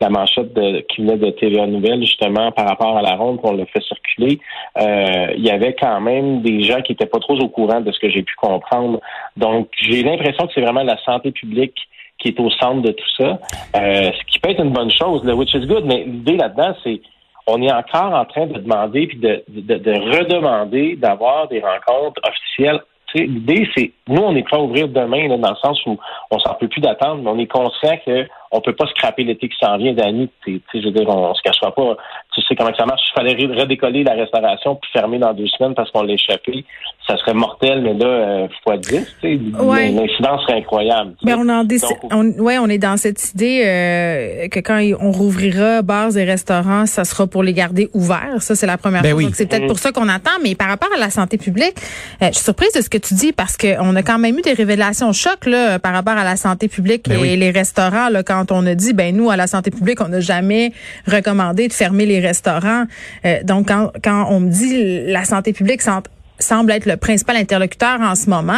la 0.00 0.10
manchette 0.10 0.54
qui 0.88 1.02
venait 1.02 1.16
de 1.16 1.30
TVA 1.30 1.66
Nouvelle, 1.66 2.00
justement, 2.00 2.52
par 2.52 2.68
rapport 2.68 2.96
à 2.96 3.02
la 3.02 3.16
ronde 3.16 3.40
qu'on 3.40 3.52
l'a 3.52 3.66
fait 3.66 3.82
circuler, 3.82 4.38
euh, 4.80 5.32
il 5.36 5.44
y 5.44 5.50
avait 5.50 5.74
quand 5.74 6.00
même 6.00 6.42
des 6.42 6.62
gens 6.62 6.80
qui 6.82 6.92
étaient 6.92 7.06
pas 7.06 7.18
trop 7.18 7.36
au 7.38 7.48
courant 7.48 7.80
de 7.80 7.90
ce 7.90 7.98
que 7.98 8.08
j'ai 8.08 8.22
pu 8.22 8.34
comprendre. 8.36 9.00
Donc, 9.36 9.68
j'ai 9.80 10.02
l'impression 10.02 10.46
que 10.46 10.52
c'est 10.54 10.60
vraiment 10.60 10.84
la 10.84 10.98
santé 11.04 11.32
publique 11.32 11.76
qui 12.18 12.28
est 12.28 12.40
au 12.40 12.50
centre 12.50 12.82
de 12.82 12.90
tout 12.90 13.10
ça, 13.16 13.38
euh, 13.76 14.10
ce 14.12 14.24
qui 14.32 14.40
peut 14.40 14.50
être 14.50 14.62
une 14.62 14.72
bonne 14.72 14.90
chose, 14.90 15.22
le 15.24 15.34
which 15.34 15.54
is 15.54 15.66
good, 15.66 15.84
mais 15.84 16.04
l'idée 16.04 16.36
là-dedans, 16.36 16.74
c'est 16.82 17.00
on 17.48 17.62
est 17.62 17.72
encore 17.72 18.12
en 18.12 18.26
train 18.26 18.46
de 18.46 18.58
demander 18.58 19.06
puis 19.06 19.18
de, 19.18 19.42
de, 19.48 19.78
de 19.78 19.92
redemander 19.92 20.96
d'avoir 20.96 21.48
des 21.48 21.60
rencontres 21.60 22.20
officielles. 22.28 22.80
L'idée, 23.14 23.66
c'est 23.74 23.90
nous, 24.06 24.20
on 24.20 24.36
est 24.36 24.42
prêt 24.42 24.58
à 24.58 24.60
ouvrir 24.60 24.86
demain, 24.86 25.28
là, 25.28 25.38
dans 25.38 25.48
le 25.48 25.56
sens 25.56 25.80
où 25.86 25.96
on 26.30 26.38
s'en 26.38 26.52
peut 26.54 26.68
plus 26.68 26.82
d'attendre, 26.82 27.22
mais 27.22 27.30
on 27.30 27.38
est 27.38 27.46
conscient 27.46 27.96
que 28.04 28.26
on 28.52 28.60
peut 28.60 28.74
pas 28.74 28.86
scraper 28.88 29.24
l'été 29.24 29.48
qui 29.48 29.56
s'en 29.58 29.78
vient 29.78 29.94
d'année. 29.94 30.28
Je 30.46 30.84
veux 30.84 30.90
dire, 30.90 31.08
on, 31.08 31.34
se 31.34 31.40
cachera 31.40 31.74
pas. 31.74 31.96
Tu 32.40 32.46
sais 32.46 32.56
comment 32.56 32.74
ça 32.76 32.86
marche. 32.86 33.02
Il 33.10 33.14
fallait 33.14 33.60
redécoller 33.60 34.04
la 34.04 34.14
restauration 34.14 34.76
puis 34.76 34.90
fermer 34.92 35.18
dans 35.18 35.32
deux 35.32 35.46
semaines 35.46 35.74
parce 35.74 35.90
qu'on 35.90 36.02
l'a 36.02 36.14
échappé. 36.14 36.64
Ça 37.06 37.16
serait 37.16 37.34
mortel, 37.34 37.82
mais 37.82 37.94
là, 37.94 38.06
euh, 38.06 38.48
fois 38.62 38.76
10, 38.76 39.16
ouais. 39.22 39.90
l'incidence 39.90 40.42
serait 40.42 40.58
incroyable. 40.58 41.14
Mais 41.24 41.34
on, 41.34 41.48
en 41.48 41.66
on, 42.10 42.24
ouais, 42.42 42.58
on 42.58 42.68
est 42.68 42.78
dans 42.78 42.96
cette 42.96 43.32
idée 43.32 43.62
euh, 43.64 44.48
que 44.48 44.60
quand 44.60 44.80
on 45.00 45.10
rouvrira 45.10 45.82
bars 45.82 46.16
et 46.16 46.24
restaurants, 46.24 46.86
ça 46.86 47.04
sera 47.04 47.26
pour 47.26 47.42
les 47.42 47.54
garder 47.54 47.88
ouverts. 47.94 48.40
Ça, 48.42 48.54
c'est 48.54 48.66
la 48.66 48.76
première 48.76 49.02
ben 49.02 49.12
chose. 49.12 49.24
Donc, 49.24 49.34
c'est 49.34 49.46
peut-être 49.48 49.64
mm. 49.64 49.68
pour 49.68 49.78
ça 49.78 49.92
qu'on 49.92 50.08
attend. 50.08 50.38
Mais 50.42 50.54
par 50.54 50.68
rapport 50.68 50.90
à 50.94 50.98
la 50.98 51.10
santé 51.10 51.38
publique, 51.38 51.76
euh, 52.22 52.26
je 52.28 52.34
suis 52.34 52.44
surprise 52.44 52.72
de 52.74 52.82
ce 52.82 52.90
que 52.90 52.98
tu 52.98 53.14
dis 53.14 53.32
parce 53.32 53.56
qu'on 53.56 53.96
a 53.96 54.02
quand 54.02 54.18
même 54.18 54.38
eu 54.38 54.42
des 54.42 54.52
révélations 54.52 55.12
chocs 55.12 55.46
là, 55.46 55.78
par 55.78 55.94
rapport 55.94 56.16
à 56.16 56.24
la 56.24 56.36
santé 56.36 56.68
publique 56.68 57.08
ben 57.08 57.24
et 57.24 57.36
les 57.36 57.50
restaurants 57.50 58.10
là, 58.10 58.22
quand 58.22 58.38
quand 58.38 58.52
on 58.52 58.66
a 58.66 58.74
dit, 58.74 58.92
ben 58.92 59.16
nous, 59.16 59.30
à 59.30 59.36
la 59.36 59.46
santé 59.46 59.70
publique, 59.70 60.00
on 60.00 60.08
n'a 60.08 60.20
jamais 60.20 60.72
recommandé 61.06 61.68
de 61.68 61.72
fermer 61.72 62.06
les 62.06 62.20
restaurants. 62.20 62.27
Euh, 63.24 63.42
donc, 63.44 63.68
quand, 63.68 63.92
quand 64.02 64.26
on 64.30 64.40
me 64.40 64.50
dit 64.50 65.06
la 65.06 65.24
santé 65.24 65.52
publique 65.52 65.82
semble 66.38 66.72
être 66.72 66.86
le 66.86 66.96
principal 66.96 67.36
interlocuteur 67.36 68.00
en 68.00 68.14
ce 68.14 68.30
moment, 68.30 68.54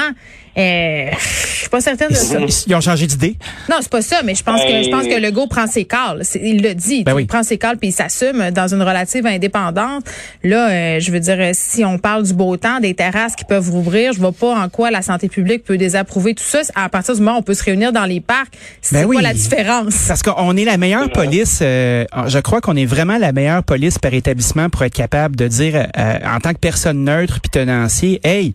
euh, 0.56 1.11
je 1.12 1.56
suis 1.61 1.69
pas 1.69 1.81
certaine 1.81 2.08
de 2.08 2.14
ça. 2.14 2.38
Ils 2.67 2.75
ont 2.75 2.81
changé 2.81 3.06
d'idée. 3.06 3.37
Non, 3.69 3.76
c'est 3.81 3.91
pas 3.91 4.02
ça, 4.02 4.23
mais 4.25 4.35
je 4.35 4.43
pense 4.43 4.61
que 4.62 4.82
je 4.82 4.91
pense 4.91 5.06
que 5.06 5.20
Legault 5.20 5.47
prend 5.47 5.67
ses 5.67 5.85
calls. 5.85 6.23
Il 6.43 6.62
le 6.62 6.75
dit, 6.75 7.05
ben 7.05 7.19
il 7.19 7.26
prend 7.26 7.43
ses 7.43 7.58
calls 7.58 7.76
puis 7.76 7.88
il 7.88 7.93
s'assume 7.93 8.50
dans 8.50 8.73
une 8.73 8.82
relative 8.82 9.26
indépendance. 9.26 10.02
Là, 10.43 10.70
euh, 10.70 11.00
je 11.00 11.11
veux 11.12 11.20
dire, 11.20 11.38
si 11.52 11.85
on 11.85 11.99
parle 11.99 12.25
du 12.25 12.35
beau 12.35 12.56
temps, 12.56 12.81
des 12.81 12.94
terrasses 12.94 13.37
qui 13.37 13.44
peuvent 13.44 13.70
rouvrir, 13.70 14.12
je 14.12 14.19
vois 14.19 14.32
pas 14.32 14.55
en 14.55 14.69
quoi 14.69 14.91
la 14.91 15.02
santé 15.02 15.29
publique 15.29 15.64
peut 15.64 15.79
désapprouver 15.79 16.35
tout 16.35 16.45
ça. 16.45 16.61
À 16.75 16.88
partir 16.88 17.14
du 17.14 17.21
moment 17.21 17.37
où 17.37 17.40
on 17.40 17.42
peut 17.42 17.54
se 17.54 17.64
réunir 17.64 17.92
dans 17.92 18.04
les 18.04 18.21
parcs, 18.21 18.52
c'est 18.83 19.02
ben 19.02 19.07
quoi 19.07 19.23
la 19.23 19.35
différence? 19.35 20.07
Parce 20.09 20.23
qu'on 20.23 20.57
est 20.57 20.64
la 20.64 20.76
meilleure 20.76 21.11
police. 21.11 21.61
Euh, 21.62 22.04
je 22.26 22.38
crois 22.38 22.61
qu'on 22.61 22.76
est 22.76 22.87
vraiment 22.87 23.19
la 23.19 23.33
meilleure 23.33 23.62
police 23.62 23.99
par 23.99 24.12
établissement 24.14 24.69
pour 24.69 24.83
être 24.83 24.95
capable 24.95 25.37
de 25.37 25.47
dire 25.47 25.88
euh, 25.97 26.19
en 26.25 26.40
tant 26.40 26.52
que 26.52 26.59
personne 26.59 27.04
neutre 27.04 27.40
puis 27.40 27.50
tenancier, 27.50 28.21
hey, 28.25 28.52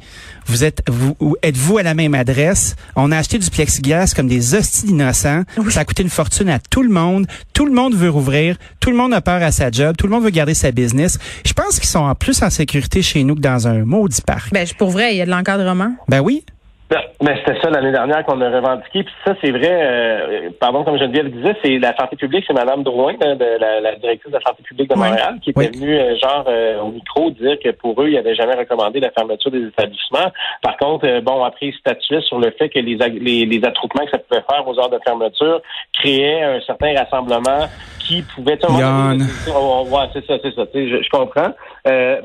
vous 0.48 0.64
êtes 0.64 0.84
vous 0.88 1.16
êtes-vous 1.42 1.78
à 1.78 1.84
la 1.86 1.94
même 1.94 2.14
adresse 2.14 2.76
On 2.96 3.12
a 3.12 3.18
acheté 3.18 3.38
du 3.40 3.50
plexiglas 3.50 4.14
comme 4.16 4.28
des 4.28 4.54
hosties 4.54 4.88
d'innocents. 4.88 5.44
Ça 5.70 5.80
a 5.80 5.86
coûté 5.86 6.04
une 6.04 6.10
fortune 6.10 6.50
à 6.50 6.60
tout 6.60 6.84
le 6.84 6.90
monde. 6.90 7.28
Tout 7.54 7.66
le 7.66 7.72
monde 7.72 7.96
veut 7.96 8.10
rouvrir. 8.10 8.58
Tout 8.80 8.92
le 8.92 8.98
monde 8.98 9.14
a 9.14 9.22
peur 9.22 9.42
à 9.42 9.52
sa 9.52 9.72
job. 9.72 9.96
Tout 9.98 10.08
le 10.08 10.12
monde 10.12 10.24
veut 10.24 10.30
garder 10.32 10.54
sa 10.54 10.72
business. 10.72 11.18
Je 11.46 11.54
pense 11.54 11.80
qu'ils 11.80 11.90
sont 11.90 12.00
en 12.00 12.16
plus 12.16 12.42
en 12.44 12.50
sécurité 12.50 13.02
chez 13.02 13.24
nous 13.24 13.36
que 13.36 13.42
dans 13.42 13.68
un 13.68 13.86
maudit 13.86 14.22
parc. 14.22 14.52
Ben 14.52 14.68
pour 14.78 14.90
vrai, 14.90 15.14
il 15.14 15.18
y 15.18 15.22
a 15.22 15.26
de 15.26 15.32
l'encadrement. 15.32 15.96
Ben 16.08 16.20
oui. 16.20 16.44
Ben, 16.88 17.00
mais 17.20 17.36
c'était 17.40 17.60
ça 17.62 17.72
l'année 17.72 17.92
dernière 17.92 18.24
qu'on 18.26 18.40
a 18.42 18.50
revendiqué. 18.50 19.04
Puis 19.04 19.14
ça, 19.26 19.34
c'est 19.42 19.50
vrai, 19.50 19.72
euh, 19.72 20.50
pardon, 20.60 20.84
comme 20.84 21.00
Geneviève 21.00 21.26
le 21.26 21.32
disait, 21.32 21.58
c'est 21.64 21.80
la 21.80 21.96
santé 21.98 22.16
publique, 22.16 22.44
c'est 22.46 22.54
Mme 22.54 22.84
Drouin, 22.84 23.14
de, 23.14 23.82
la, 23.82 23.96
directrice 23.96 24.32
de 24.32 24.38
la 24.38 24.44
santé 24.44 24.62
publique 24.62 24.92
de 24.92 24.96
Montréal, 24.96 25.40
qui 25.42 25.50
était 25.50 25.70
venue, 25.70 25.98
euh, 25.98 26.16
genre, 26.18 26.46
euh, 26.48 26.82
au 26.82 26.92
micro, 26.92 27.32
dire 27.32 27.58
que 27.64 27.72
pour 27.72 28.00
eux, 28.04 28.10
il 28.10 28.14
n'avait 28.14 28.36
jamais 28.36 28.54
recommandé 28.54 29.00
la 29.00 29.10
fermeture 29.10 29.50
des 29.50 29.66
établissements. 29.66 30.32
Par 30.62 30.78
contre, 30.78 31.22
bon, 31.22 31.44
après, 31.44 31.68
il 31.68 31.74
statuait 31.74 32.22
sur 32.22 32.38
le 32.38 32.52
fait 32.52 32.70
que 32.70 32.78
les, 32.78 32.96
les, 32.96 33.46
les 33.46 33.66
attroupements 33.66 34.06
que 34.06 34.12
ça 34.12 34.20
pouvait 34.20 34.44
faire 34.48 34.68
aux 34.68 34.80
heures 34.80 34.92
de 34.92 35.00
fermeture 35.04 35.62
créaient 35.92 36.44
un 36.44 36.62
certain 36.62 36.94
rassemblement 36.96 37.66
qui 38.08 38.22
pouvait... 38.22 38.58
Yann. 38.78 39.22
Ouais, 39.22 40.10
c'est 40.14 40.26
ça, 40.26 40.38
c'est 40.42 40.54
ça. 40.54 40.66
Je, 40.74 41.02
je 41.02 41.10
comprends. 41.10 41.54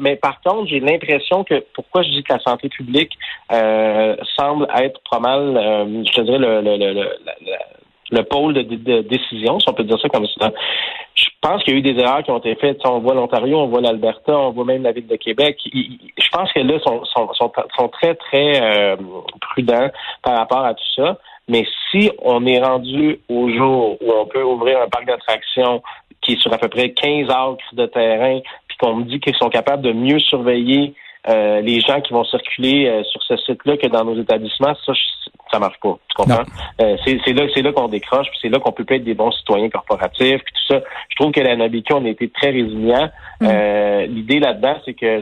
mais 0.01 0.17
par 0.17 0.41
contre, 0.43 0.69
j'ai 0.69 0.81
l'impression 0.81 1.45
que, 1.45 1.65
pourquoi 1.75 2.03
je 2.03 2.11
dis 2.11 2.23
que 2.23 2.33
la 2.33 2.41
santé 2.41 2.69
publique 2.69 3.13
semble 4.37 4.67
être 4.77 5.01
pas 5.11 5.21
mal, 5.21 5.57
euh, 5.57 6.05
je 6.05 6.13
te 6.13 6.21
dirais, 6.23 6.39
le, 6.39 6.61
le, 6.61 6.77
le, 6.77 7.09
le 8.11 8.23
pôle 8.25 8.55
de, 8.55 9.03
décision, 9.03 9.61
si 9.61 9.69
on 9.69 9.73
peut 9.73 9.85
dire 9.85 9.99
ça 10.01 10.09
comme 10.09 10.27
ça. 10.39 10.51
Je 11.15 11.27
pense 11.41 11.63
qu'il 11.63 11.75
y 11.75 11.77
a 11.77 11.79
eu 11.79 11.83
des 11.83 12.01
erreurs 12.01 12.23
qui 12.23 12.31
ont 12.31 12.39
été 12.39 12.55
faites. 12.57 12.81
on 12.85 12.99
voit 12.99 13.15
l'Ontario, 13.15 13.59
on 13.59 13.69
voit 13.69 13.81
l'Alberta, 13.81 14.37
on 14.37 14.51
voit 14.51 14.65
même 14.65 14.83
la 14.83 14.93
ville 14.93 15.07
de 15.07 15.17
Québec. 15.17 15.59
je 15.65 16.29
pense 16.33 16.53
que 16.53 16.61
là, 16.61 16.79
sont, 16.81 17.05
sont, 17.05 17.31
sont, 17.35 17.89
très, 17.89 18.15
très 18.15 18.61
euh, 18.61 18.97
prudents 19.41 19.91
par 20.23 20.39
rapport 20.39 20.65
à 20.65 20.75
tout 20.75 20.93
ça. 20.97 21.19
Mais 21.51 21.67
si 21.91 22.11
on 22.23 22.47
est 22.47 22.61
rendu 22.61 23.19
au 23.29 23.51
jour 23.51 23.99
où 24.01 24.13
on 24.13 24.25
peut 24.27 24.43
ouvrir 24.43 24.81
un 24.81 24.89
parc 24.89 25.05
d'attractions 25.05 25.83
qui 26.23 26.35
est 26.35 26.41
sur 26.41 26.53
à 26.53 26.59
peu 26.59 26.69
près 26.69 26.91
15 26.91 27.29
acres 27.29 27.75
de 27.75 27.87
terrain, 27.87 28.41
puis 28.69 28.77
qu'on 28.79 28.95
me 28.97 29.05
dit 29.05 29.19
qu'ils 29.19 29.35
sont 29.35 29.51
capables 29.51 29.83
de 29.83 29.93
mieux 29.93 30.21
surveiller 30.21 30.95
euh, 31.29 31.61
les 31.61 31.81
gens 31.81 32.01
qui 32.01 32.13
vont 32.13 32.25
circuler 32.25 32.87
euh, 32.87 33.03
sur 33.05 33.23
ce 33.25 33.37
site-là 33.37 33.77
que 33.77 33.89
dans 33.89 34.05
nos 34.05 34.19
établissements, 34.19 34.75
ça, 34.87 34.93
ça 35.51 35.59
marche 35.59 35.79
pas. 35.83 35.99
Tu 36.09 36.15
comprends? 36.15 36.45
Euh, 36.81 36.97
c'est 37.05 37.33
là, 37.33 37.47
c'est 37.53 37.63
là 37.63 37.73
qu'on 37.73 37.89
décroche, 37.89 38.29
puis 38.31 38.39
c'est 38.41 38.49
là 38.49 38.59
qu'on 38.59 38.73
peut 38.73 38.85
pas 38.85 38.95
être 38.95 39.05
des 39.05 39.15
bons 39.15 39.33
citoyens 39.33 39.69
corporatifs, 39.69 40.41
puis 40.45 40.55
tout 40.55 40.75
ça. 40.75 40.81
Je 41.09 41.17
trouve 41.17 41.33
que 41.33 41.41
la 41.41 41.57
NABQ, 41.57 41.95
on 41.95 42.05
a 42.05 42.09
été 42.09 42.29
très 42.29 42.51
résilients. 42.51 43.11
Mm. 43.41 44.05
L'idée 44.07 44.39
là-dedans, 44.39 44.77
c'est 44.85 44.95
que 44.95 45.21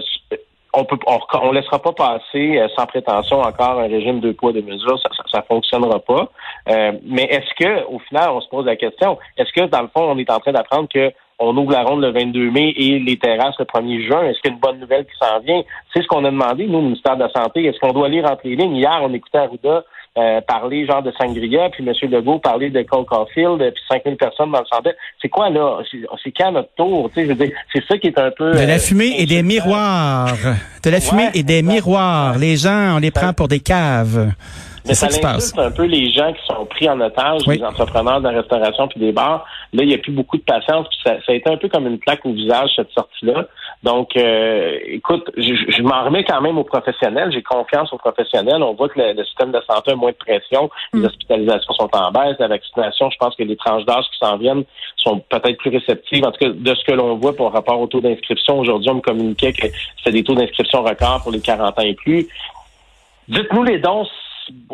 on 0.74 0.84
peut 0.84 0.98
on, 1.06 1.52
laissera 1.52 1.78
pas 1.78 1.92
passer 1.92 2.62
sans 2.76 2.86
prétention 2.86 3.40
encore 3.40 3.80
un 3.80 3.88
régime 3.88 4.20
de 4.20 4.32
poids 4.32 4.52
de 4.52 4.60
mesures, 4.60 4.98
ça, 5.00 5.08
ça, 5.30 5.42
fonctionnera 5.42 6.00
pas. 6.00 6.28
mais 6.66 7.24
est-ce 7.24 7.54
que 7.58 7.84
au 7.86 7.98
final 8.00 8.30
on 8.30 8.40
se 8.40 8.48
pose 8.48 8.66
la 8.66 8.76
question, 8.76 9.18
est-ce 9.36 9.52
que 9.52 9.66
dans 9.66 9.82
le 9.82 9.88
fond 9.88 10.02
on 10.02 10.18
est 10.18 10.30
en 10.30 10.40
train 10.40 10.52
d'apprendre 10.52 10.88
que 10.92 11.12
on 11.38 11.56
ouvre 11.56 11.72
la 11.72 11.84
ronde 11.84 12.02
le 12.02 12.10
22 12.10 12.50
mai 12.50 12.74
et 12.76 12.98
les 12.98 13.16
terrasses 13.16 13.58
le 13.58 13.64
1er 13.64 14.06
juin? 14.06 14.22
Est-ce 14.24 14.40
qu'il 14.40 14.50
y 14.50 14.52
a 14.52 14.54
une 14.54 14.60
bonne 14.60 14.80
nouvelle 14.80 15.04
qui 15.04 15.16
s'en 15.20 15.38
vient? 15.40 15.62
C'est 15.92 16.02
ce 16.02 16.08
qu'on 16.08 16.24
a 16.24 16.30
demandé, 16.30 16.66
nous, 16.66 16.78
au 16.78 16.82
ministère 16.82 17.16
de 17.16 17.22
la 17.22 17.30
Santé. 17.30 17.64
Est-ce 17.64 17.78
qu'on 17.78 17.92
doit 17.92 18.08
lire 18.08 18.24
entre 18.24 18.40
les 18.44 18.56
lignes? 18.56 18.76
Hier, 18.76 18.98
on 19.02 19.12
écoutait 19.12 19.38
Arruda 19.38 19.84
euh, 20.18 20.40
parler 20.40 20.84
genre 20.86 21.02
de 21.02 21.12
Sangria, 21.12 21.68
puis 21.70 21.86
M. 21.86 22.10
Legault 22.10 22.38
parler 22.38 22.70
de 22.70 22.82
Cole 22.82 23.04
Caulfield, 23.04 23.58
puis 23.58 23.82
5000 23.88 24.16
personnes 24.16 24.50
dans 24.50 24.60
le 24.60 24.66
centre. 24.66 24.90
C'est 25.22 25.28
quoi, 25.28 25.48
là? 25.48 25.78
C'est 26.22 26.32
quand 26.32 26.52
notre 26.52 26.74
tour? 26.76 27.10
C'est 27.14 27.84
ça 27.88 27.98
qui 27.98 28.08
est 28.08 28.18
un 28.18 28.30
peu... 28.30 28.52
De 28.52 28.66
la 28.66 28.74
euh, 28.74 28.78
fumée 28.78 29.14
et 29.18 29.26
des 29.26 29.42
miroirs. 29.42 30.34
De 30.82 30.90
la 30.90 31.00
fumée 31.00 31.28
et 31.34 31.42
des 31.42 31.62
miroirs. 31.62 32.36
Les 32.38 32.56
gens, 32.56 32.96
on 32.96 32.98
les 32.98 33.10
prend 33.10 33.32
pour 33.32 33.48
des 33.48 33.60
caves. 33.60 34.32
Mais 34.86 34.94
ça, 34.94 35.06
insulte 35.06 35.58
un 35.58 35.70
peu 35.70 35.84
les 35.84 36.10
gens 36.10 36.32
qui 36.32 36.46
sont 36.46 36.64
pris 36.64 36.88
en 36.88 37.00
otage, 37.00 37.46
les 37.46 37.62
entrepreneurs 37.62 38.20
de 38.20 38.28
la 38.28 38.40
restauration 38.40 38.88
puis 38.88 39.00
des 39.00 39.12
bars. 39.12 39.44
Là, 39.72 39.82
il 39.82 39.88
n'y 39.88 39.94
a 39.94 39.98
plus 39.98 40.12
beaucoup 40.12 40.36
de 40.36 40.42
patience. 40.42 40.86
Puis 40.88 40.98
ça, 41.04 41.16
ça, 41.24 41.32
a 41.32 41.34
été 41.34 41.50
un 41.50 41.56
peu 41.56 41.68
comme 41.68 41.86
une 41.86 41.98
plaque 41.98 42.24
au 42.24 42.32
visage, 42.32 42.70
cette 42.74 42.90
sortie-là. 42.90 43.46
Donc, 43.82 44.16
euh, 44.16 44.78
écoute, 44.86 45.30
je, 45.36 45.82
m'en 45.82 46.04
remets 46.04 46.24
quand 46.24 46.40
même 46.40 46.58
aux 46.58 46.64
professionnels. 46.64 47.30
J'ai 47.32 47.42
confiance 47.42 47.92
aux 47.92 47.98
professionnels. 47.98 48.62
On 48.62 48.74
voit 48.74 48.88
que 48.88 48.98
le, 48.98 49.24
système 49.24 49.52
de 49.52 49.60
santé 49.68 49.92
a 49.92 49.94
moins 49.94 50.10
de 50.10 50.16
pression. 50.16 50.70
Les 50.92 51.00
mm. 51.00 51.04
hospitalisations 51.04 51.72
sont 51.74 51.90
en 51.92 52.10
baisse. 52.10 52.36
La 52.38 52.48
vaccination, 52.48 53.10
je 53.10 53.16
pense 53.18 53.36
que 53.36 53.42
les 53.42 53.56
tranches 53.56 53.84
d'âge 53.84 54.04
qui 54.12 54.18
s'en 54.18 54.36
viennent 54.38 54.64
sont 54.96 55.20
peut-être 55.20 55.58
plus 55.58 55.70
réceptives. 55.70 56.24
En 56.24 56.32
tout 56.32 56.40
cas, 56.40 56.50
de 56.50 56.74
ce 56.74 56.84
que 56.84 56.92
l'on 56.92 57.16
voit 57.16 57.36
par 57.36 57.52
rapport 57.52 57.80
au 57.80 57.86
taux 57.86 58.00
d'inscription, 58.00 58.58
aujourd'hui, 58.58 58.90
on 58.90 58.96
me 58.96 59.00
communiquait 59.00 59.52
que 59.52 59.66
c'était 59.98 60.12
des 60.12 60.24
taux 60.24 60.34
d'inscription 60.34 60.82
records 60.82 61.22
pour 61.22 61.32
les 61.32 61.40
40 61.40 61.78
ans 61.78 61.82
et 61.82 61.94
plus. 61.94 62.26
Dites-nous 63.28 63.64
les 63.64 63.78
dons 63.78 64.06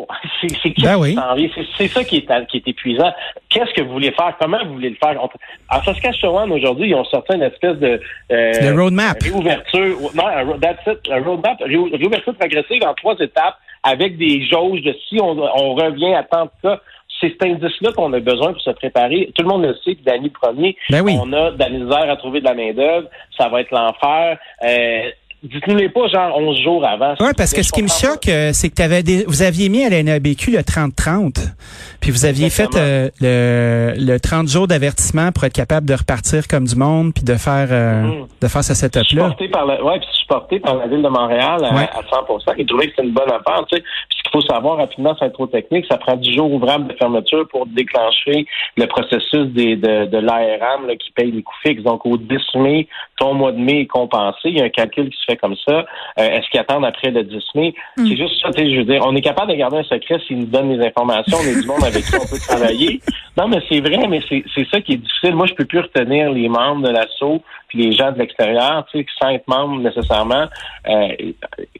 ben 1.15 1.49
c'est 1.77 1.87
ça 1.87 2.03
qui 2.03 2.17
est, 2.17 2.47
qui 2.47 2.57
est 2.57 2.67
épuisant. 2.67 3.11
Qu'est-ce 3.55 3.73
que 3.73 3.83
vous 3.83 3.93
voulez 3.93 4.11
faire? 4.11 4.35
Comment 4.37 4.57
vous 4.65 4.73
voulez 4.73 4.89
le 4.89 4.97
faire? 4.97 5.17
En 5.23 5.81
Saskatchewan, 5.81 6.51
aujourd'hui, 6.51 6.89
ils 6.89 6.95
ont 6.95 7.05
sorti 7.05 7.35
une 7.35 7.43
espèce 7.43 7.77
de 7.77 8.01
euh, 8.29 8.75
roadmap. 8.75 9.15
réouverture. 9.23 9.95
Non, 10.13 10.27
un, 10.27 10.59
that's 10.59 10.85
it, 10.87 10.99
un 11.09 11.23
roadmap, 11.23 11.57
réouverture 11.61 12.35
progressive 12.35 12.83
en 12.85 12.93
trois 12.95 13.15
étapes 13.19 13.55
avec 13.81 14.17
des 14.17 14.45
jauges 14.45 14.81
de 14.81 14.93
si 15.07 15.21
on, 15.21 15.37
on 15.39 15.73
revient 15.73 16.15
à 16.15 16.23
tant 16.23 16.45
de 16.45 16.51
cas 16.61 16.81
c'est 17.21 17.29
cet 17.29 17.43
indice-là 17.43 17.91
qu'on 17.93 18.11
a 18.11 18.19
besoin 18.19 18.51
pour 18.51 18.61
se 18.61 18.71
préparer. 18.71 19.31
Tout 19.35 19.43
le 19.43 19.47
monde 19.47 19.63
le 19.63 19.73
sait, 19.85 19.95
puis 19.95 20.29
premier, 20.29 20.75
ben 20.89 21.01
on 21.07 21.31
a 21.31 21.51
de 21.51 21.59
la 21.59 21.69
misère 21.69 22.09
à 22.09 22.17
trouver 22.17 22.41
de 22.41 22.45
la 22.45 22.53
main-d'œuvre, 22.53 23.07
ça 23.37 23.47
va 23.47 23.61
être 23.61 23.71
l'enfer. 23.71 24.37
Euh, 24.63 25.11
Dites-nous 25.43 25.75
les 25.75 25.89
pas 25.89 26.07
genre 26.07 26.37
11 26.37 26.61
jours 26.63 26.85
avant. 26.85 27.13
Oui, 27.19 27.29
parce 27.37 27.53
que 27.53 27.61
ce 27.61 27.71
qui 27.71 27.83
me 27.83 27.87
choque, 27.87 28.27
euh, 28.29 28.49
c'est 28.53 28.69
que 28.69 28.81
avais 28.81 29.03
vous 29.27 29.43
aviez 29.43 29.69
mis 29.69 29.85
à 29.85 29.89
la 29.89 30.01
NABQ 30.01 30.51
le 30.51 30.59
30-30, 30.59 31.53
puis 32.01 32.09
vous 32.09 32.25
aviez 32.25 32.49
fait 32.49 32.75
euh, 32.75 33.09
le, 33.21 33.93
le 33.97 34.19
30 34.19 34.47
jours 34.47 34.67
d'avertissement 34.67 35.31
pour 35.31 35.43
être 35.43 35.53
capable 35.53 35.87
de 35.87 35.93
repartir 35.93 36.47
comme 36.47 36.65
du 36.65 36.75
monde, 36.75 37.13
puis 37.13 37.23
de 37.23 37.35
faire 37.35 37.67
euh, 37.69 38.03
mm-hmm. 38.03 38.27
de 38.41 38.47
faire 38.47 38.63
ce 38.63 38.73
setup-là. 38.73 39.35
Ouais, 39.83 39.99
puis 39.99 40.07
supporté 40.13 40.59
par 40.59 40.75
la 40.77 40.87
ville 40.87 41.03
de 41.03 41.09
Montréal 41.09 41.63
à, 41.63 41.67
à 41.67 42.01
100 42.09 42.53
Ils 42.57 42.65
trouvaient 42.65 42.87
que 42.87 42.91
c'était 42.95 43.07
une 43.07 43.13
bonne 43.13 43.29
affaire. 43.29 43.63
Tu 43.69 43.77
sais. 43.77 43.83
Puis 44.09 44.17
faut 44.35 44.41
savoir 44.41 44.77
rapidement, 44.77 45.15
c'est 45.17 45.31
trop 45.31 45.47
technique, 45.47 45.85
ça 45.89 45.97
prend 45.97 46.15
10 46.15 46.33
jours 46.33 46.51
ouvrables 46.51 46.87
de 46.87 46.93
fermeture 46.93 47.47
pour 47.47 47.65
déclencher 47.67 48.45
le 48.75 48.85
processus 48.85 49.47
des, 49.47 49.77
de, 49.77 50.05
de 50.05 50.17
l'ARM 50.17 50.87
qui 50.97 51.11
paye 51.11 51.31
les 51.31 51.41
coûts 51.41 51.53
fixes. 51.65 51.83
Donc 51.83 52.05
au 52.05 52.17
10 52.17 52.37
mai, 52.55 52.87
ton 53.17 53.33
mois 53.33 53.53
de 53.53 53.59
mai 53.59 53.81
est 53.81 53.85
compensé. 53.87 54.39
Il 54.45 54.57
y 54.57 54.61
a 54.61 54.65
un 54.65 54.69
calcul 54.69 55.09
qui 55.09 55.17
se 55.17 55.25
fait 55.25 55.37
comme 55.37 55.55
ça. 55.65 55.85
Euh, 56.19 56.23
est-ce 56.23 56.49
qu'ils 56.49 56.59
attendent 56.59 56.85
après 56.85 57.11
le 57.11 57.23
10 57.23 57.43
mai? 57.55 57.73
Hmm. 57.97 58.07
C'est 58.07 58.17
juste 58.17 58.41
ça, 58.41 58.49
je 58.57 58.77
veux 58.77 58.83
dire, 58.83 59.01
on 59.05 59.15
est 59.15 59.21
capable 59.21 59.51
de 59.51 59.57
garder 59.57 59.77
un 59.77 59.83
secret 59.83 60.19
s'ils 60.27 60.39
nous 60.39 60.45
donnent 60.47 60.77
les 60.77 60.85
informations. 60.85 61.37
On 61.37 61.47
est 61.47 61.61
du 61.61 61.67
monde 61.67 61.83
avec 61.83 62.03
qui 62.03 62.15
on 62.15 62.27
peut 62.27 62.39
travailler. 62.45 62.99
Non, 63.37 63.47
mais 63.47 63.61
c'est 63.69 63.79
vrai, 63.79 64.07
mais 64.07 64.21
c'est 64.29 64.67
ça 64.69 64.81
qui 64.81 64.93
est 64.93 64.97
difficile. 64.97 65.35
Moi, 65.35 65.45
je 65.45 65.53
peux 65.53 65.65
plus 65.65 65.79
retenir 65.79 66.31
les 66.31 66.49
membres 66.49 66.87
de 66.87 66.89
l'assaut 66.89 67.41
puis 67.67 67.79
les 67.79 67.91
gens 67.93 68.11
de 68.11 68.19
l'extérieur, 68.19 68.85
tu 68.91 68.99
sais, 68.99 69.05
sans 69.21 69.29
être 69.29 69.47
membre 69.47 69.81
nécessairement. 69.81 70.45
Euh, 70.87 71.07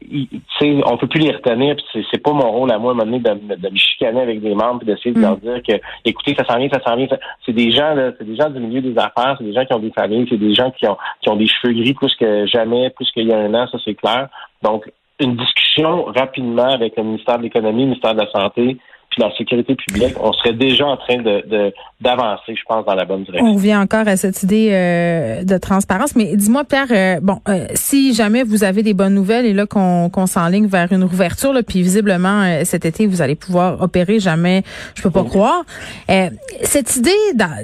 tu 0.00 0.28
sais, 0.58 0.80
on 0.84 0.96
peut 0.96 1.06
plus 1.06 1.20
les 1.20 1.32
retenir. 1.32 1.76
Puis 1.76 2.06
c'est 2.10 2.22
pas 2.22 2.32
mon 2.32 2.45
rôle 2.46 2.72
à 2.72 2.78
moi, 2.78 2.92
à 2.92 2.94
un 2.94 2.98
moment 2.98 3.10
donné, 3.10 3.20
de, 3.20 3.56
de, 3.56 3.68
me 3.68 3.76
chicaner 3.76 4.20
avec 4.20 4.40
des 4.40 4.54
membres 4.54 4.78
puis 4.78 4.86
d'essayer 4.86 5.12
de 5.12 5.20
leur 5.20 5.36
hmm. 5.36 5.40
dire 5.40 5.62
que, 5.62 5.80
écoutez, 6.04 6.34
ça 6.34 6.44
s'en 6.44 6.58
vient, 6.58 6.68
ça 6.68 6.82
s'en 6.82 6.96
vient. 6.96 7.06
C'est 7.44 7.52
des 7.52 7.70
gens, 7.70 7.94
là, 7.94 8.12
c'est 8.18 8.24
des 8.24 8.36
gens 8.36 8.50
du 8.50 8.60
milieu 8.60 8.80
des 8.80 8.98
affaires, 8.98 9.36
c'est 9.38 9.44
des 9.44 9.52
gens 9.52 9.64
qui 9.64 9.74
ont 9.74 9.78
des 9.78 9.92
familles, 9.92 10.26
c'est 10.28 10.36
des 10.36 10.54
gens 10.54 10.70
qui 10.70 10.86
ont 10.86 10.96
qui 11.20 11.28
ont 11.28 11.36
des 11.36 11.46
cheveux 11.46 11.72
gris 11.74 11.94
plus 11.94 12.14
que 12.16 12.46
jamais, 12.46 12.90
plus 12.90 13.10
qu'il 13.12 13.26
y 13.26 13.32
a 13.32 13.38
un 13.38 13.54
an, 13.54 13.66
ça 13.70 13.78
c'est 13.84 13.94
clair. 13.94 14.28
Donc, 14.62 14.90
une 15.18 15.36
discussion 15.36 16.04
rapidement 16.04 16.70
avec 16.70 16.96
le 16.96 17.02
ministère 17.02 17.38
de 17.38 17.44
l'Économie, 17.44 17.82
le 17.82 17.88
ministère 17.88 18.14
de 18.14 18.20
la 18.20 18.30
Santé, 18.30 18.76
la 19.18 19.34
sécurité 19.36 19.74
publique, 19.74 20.14
on 20.20 20.32
serait 20.32 20.52
déjà 20.52 20.86
en 20.86 20.96
train 20.96 21.16
de 21.22 21.72
d'avancer, 22.00 22.54
je 22.54 22.62
pense, 22.68 22.84
dans 22.84 22.94
la 22.94 23.06
bonne 23.06 23.24
direction. 23.24 23.48
On 23.48 23.54
revient 23.54 23.76
encore 23.76 24.06
à 24.06 24.18
cette 24.18 24.42
idée 24.42 24.68
euh, 24.72 25.44
de 25.44 25.56
transparence, 25.56 26.14
mais 26.14 26.36
dis-moi, 26.36 26.64
Pierre, 26.64 26.88
euh, 26.90 27.20
bon, 27.22 27.40
euh, 27.48 27.66
si 27.74 28.12
jamais 28.12 28.42
vous 28.42 28.64
avez 28.64 28.82
des 28.82 28.92
bonnes 28.92 29.14
nouvelles 29.14 29.46
et 29.46 29.54
là 29.54 29.64
qu'on 29.64 30.10
qu'on 30.10 30.26
s'enligne 30.26 30.66
vers 30.66 30.92
une 30.92 31.04
rouverture, 31.04 31.54
là, 31.54 31.62
puis 31.62 31.80
visiblement 31.80 32.64
cet 32.64 32.84
été 32.84 33.06
vous 33.06 33.22
allez 33.22 33.34
pouvoir 33.34 33.80
opérer, 33.80 34.20
jamais, 34.20 34.62
je 34.94 35.02
peux 35.02 35.10
pas 35.10 35.24
croire. 35.24 35.64
cette 36.62 36.96
idée 36.96 37.10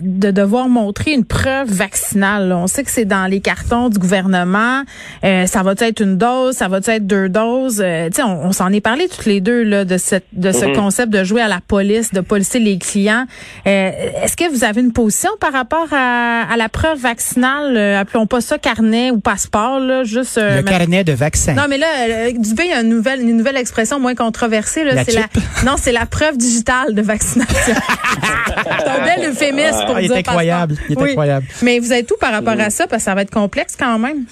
de, 0.03 0.31
devoir 0.31 0.69
montrer 0.69 1.13
une 1.13 1.25
preuve 1.25 1.69
vaccinale, 1.69 2.53
on 2.53 2.67
sait 2.67 2.85
que 2.85 2.91
c'est 2.91 3.05
dans 3.05 3.27
les 3.31 3.41
cartons 3.41 3.91
du 3.91 3.99
gouvernement, 3.99 4.83
ça 5.23 5.63
va 5.63 5.75
être 5.79 6.01
une 6.01 6.17
dose, 6.17 6.55
ça 6.55 6.69
va 6.69 6.79
être 6.79 7.07
deux 7.07 7.29
doses, 7.29 7.85
tu 7.85 8.13
sais, 8.13 8.23
on, 8.23 8.53
s'en 8.53 8.73
est 8.73 8.81
parlé 8.81 9.09
toutes 9.09 9.27
les 9.27 9.41
deux 9.41 9.63
là 9.63 9.85
de 9.85 9.99
cette 9.99 10.27
de 10.33 10.53
ce 10.53 10.65
mm-hmm. 10.65 10.77
concept 10.77 11.13
de 11.13 11.23
jouer 11.23 11.42
à 11.43 11.49
la 11.49 11.61
police, 11.61 12.13
de 12.13 12.21
policer 12.21 12.59
les 12.59 12.79
clients. 12.79 13.27
Euh, 13.67 13.91
est-ce 14.23 14.37
que 14.37 14.51
vous 14.51 14.65
avez 14.65 14.81
une 14.81 14.93
position 14.93 15.31
par 15.41 15.53
rapport 15.53 15.89
à, 15.93 16.57
la 16.57 16.69
preuve 16.69 16.99
vaccinale? 16.99 17.77
Euh, 17.77 18.01
appelons 18.01 18.27
pas 18.27 18.41
ça 18.41 18.59
carnet 18.59 19.11
ou 19.11 19.21
passeport, 19.21 19.81
là, 19.81 20.05
juste. 20.05 20.39
Euh, 20.39 20.57
le 20.57 20.63
carnet 20.63 21.05
de 21.05 21.13
vaccin. 21.13 21.55
Non, 21.55 21.65
mais 21.69 21.79
là, 21.79 22.31
Dubé, 22.33 22.65
il 22.65 22.71
y 22.71 22.73
a 22.73 22.81
une 22.81 22.89
nouvelle, 22.89 23.21
une 23.21 23.37
nouvelle 23.37 23.57
expression 23.57 24.01
moins 24.01 24.15
controversée. 24.15 24.85
Là, 24.85 24.95
la, 24.95 25.05
non, 25.65 25.77
c'est 25.79 25.93
la 25.93 26.07
preuve 26.07 26.37
digitale 26.37 26.95
de 26.95 27.03
vaccination. 27.03 27.55
c'est 27.75 28.89
un 28.89 29.05
bel 29.05 29.31
euphémisme 29.31 29.87
pour 29.87 29.97
ah, 29.97 30.01
dire. 30.01 30.11
Il 30.11 30.13
est 30.13 30.19
incroyable. 30.19 30.77
Il 30.89 30.99
est 30.99 31.03
incroyable. 31.03 31.47
Mais 31.63 31.79
vous 31.79 31.93
avez 31.93 32.05
tout 32.05 32.17
par 32.21 32.33
rapport 32.33 32.59
à 32.59 32.71
ça, 32.71 32.87
parce 32.87 33.03
que 33.03 33.05
ça 33.05 33.15
va 33.15 33.23
être 33.23 33.31
complexe 33.31 33.77
quand 33.79 33.99
même. 33.99 34.25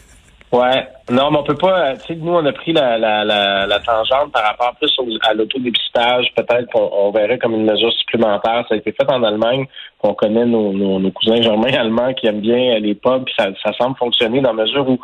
Ouais. 0.52 0.88
Non, 1.10 1.30
mais 1.30 1.38
on 1.38 1.42
peut 1.44 1.54
pas. 1.54 1.96
Tu 1.96 2.06
sais, 2.06 2.14
nous, 2.16 2.32
on 2.32 2.44
a 2.44 2.52
pris 2.52 2.72
la, 2.72 2.98
la, 2.98 3.24
la, 3.24 3.66
la 3.66 3.80
tangente 3.80 4.32
par 4.32 4.42
rapport 4.42 4.74
plus 4.76 4.92
à 5.22 5.32
l'autodépistage. 5.32 6.26
Peut-être 6.34 6.70
qu'on 6.72 6.90
on 6.92 7.10
verrait 7.12 7.38
comme 7.38 7.54
une 7.54 7.70
mesure 7.70 7.92
supplémentaire. 7.92 8.64
Ça 8.68 8.74
a 8.74 8.78
été 8.78 8.92
fait 8.92 9.10
en 9.10 9.22
Allemagne. 9.22 9.66
On 10.02 10.14
connaît 10.14 10.46
nos, 10.46 10.72
nos, 10.72 11.10
cousins 11.12 11.40
germains 11.40 11.74
allemands 11.74 12.14
qui 12.14 12.26
aiment 12.26 12.40
bien 12.40 12.78
les 12.80 12.94
pubs. 12.94 13.24
Puis 13.24 13.34
ça, 13.38 13.48
ça 13.64 13.72
semble 13.74 13.96
fonctionner 13.96 14.40
dans 14.40 14.52
la 14.52 14.64
mesure 14.64 14.88
où 14.88 14.98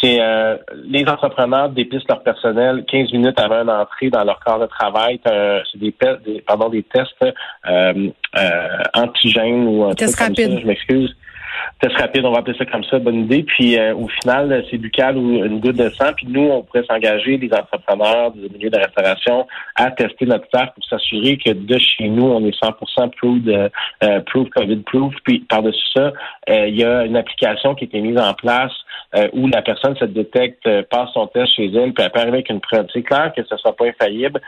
c'est 0.00 0.20
euh, 0.20 0.56
les 0.84 1.04
entrepreneurs 1.08 1.70
dépistent 1.70 2.08
leur 2.08 2.22
personnel 2.22 2.84
15 2.86 3.12
minutes 3.12 3.40
avant 3.40 3.62
une 3.62 3.70
entrée 3.70 4.10
dans 4.10 4.22
leur 4.22 4.38
corps 4.40 4.60
de 4.60 4.66
travail. 4.66 5.20
C'est 5.24 5.78
des, 5.78 5.94
des, 6.24 6.40
pardon, 6.42 6.68
des 6.68 6.84
tests 6.84 7.10
euh, 7.22 8.10
euh, 8.38 8.68
antigènes 8.94 9.66
ou 9.66 9.84
un 9.84 9.94
truc 9.94 10.14
comme 10.16 10.34
ça. 10.36 10.60
Je 10.60 10.66
m'excuse 10.66 11.16
test 11.80 11.96
rapide, 11.96 12.24
on 12.24 12.32
va 12.32 12.38
appeler 12.38 12.56
ça 12.56 12.64
comme 12.64 12.84
ça, 12.84 12.98
bonne 12.98 13.20
idée. 13.20 13.42
Puis 13.42 13.78
euh, 13.78 13.94
au 13.94 14.08
final, 14.08 14.64
c'est 14.70 14.78
buccal 14.78 15.16
ou 15.16 15.44
une 15.44 15.60
goutte 15.60 15.76
de 15.76 15.88
sang. 15.90 16.12
Puis 16.16 16.26
nous, 16.28 16.48
on 16.48 16.62
pourrait 16.62 16.84
s'engager, 16.88 17.36
les 17.36 17.52
entrepreneurs 17.52 18.32
du 18.32 18.48
milieu 18.48 18.70
de 18.70 18.78
restauration, 18.78 19.46
à 19.76 19.90
tester 19.90 20.26
notre 20.26 20.48
test 20.48 20.72
pour 20.74 20.84
s'assurer 20.84 21.36
que 21.36 21.52
de 21.52 21.78
chez 21.78 22.08
nous, 22.08 22.24
on 22.24 22.44
est 22.46 22.58
100% 22.62 23.10
proof, 23.16 23.42
de, 23.42 23.70
euh, 24.02 24.20
proof 24.20 24.48
COVID 24.50 24.82
proof. 24.86 25.14
Puis 25.24 25.40
par-dessus 25.40 25.86
ça, 25.94 26.12
euh, 26.50 26.68
il 26.68 26.76
y 26.76 26.84
a 26.84 27.04
une 27.04 27.16
application 27.16 27.74
qui 27.74 27.84
a 27.84 27.86
été 27.86 28.00
mise 28.00 28.18
en 28.18 28.34
place 28.34 28.72
où 29.32 29.46
la 29.46 29.62
personne 29.62 29.94
se 29.94 30.06
détecte, 30.06 30.68
passe 30.90 31.10
son 31.14 31.28
test 31.28 31.54
chez 31.54 31.66
elle, 31.66 31.92
puis 31.92 32.04
elle 32.04 32.10
peut 32.10 32.18
arriver 32.18 32.38
avec 32.38 32.50
une 32.50 32.60
preuve. 32.60 32.86
C'est 32.92 33.04
clair 33.04 33.32
que 33.34 33.44
ce 33.44 33.54
ne 33.54 33.58
sera 33.58 33.72
pas 33.72 33.86
infaillible 33.86 34.40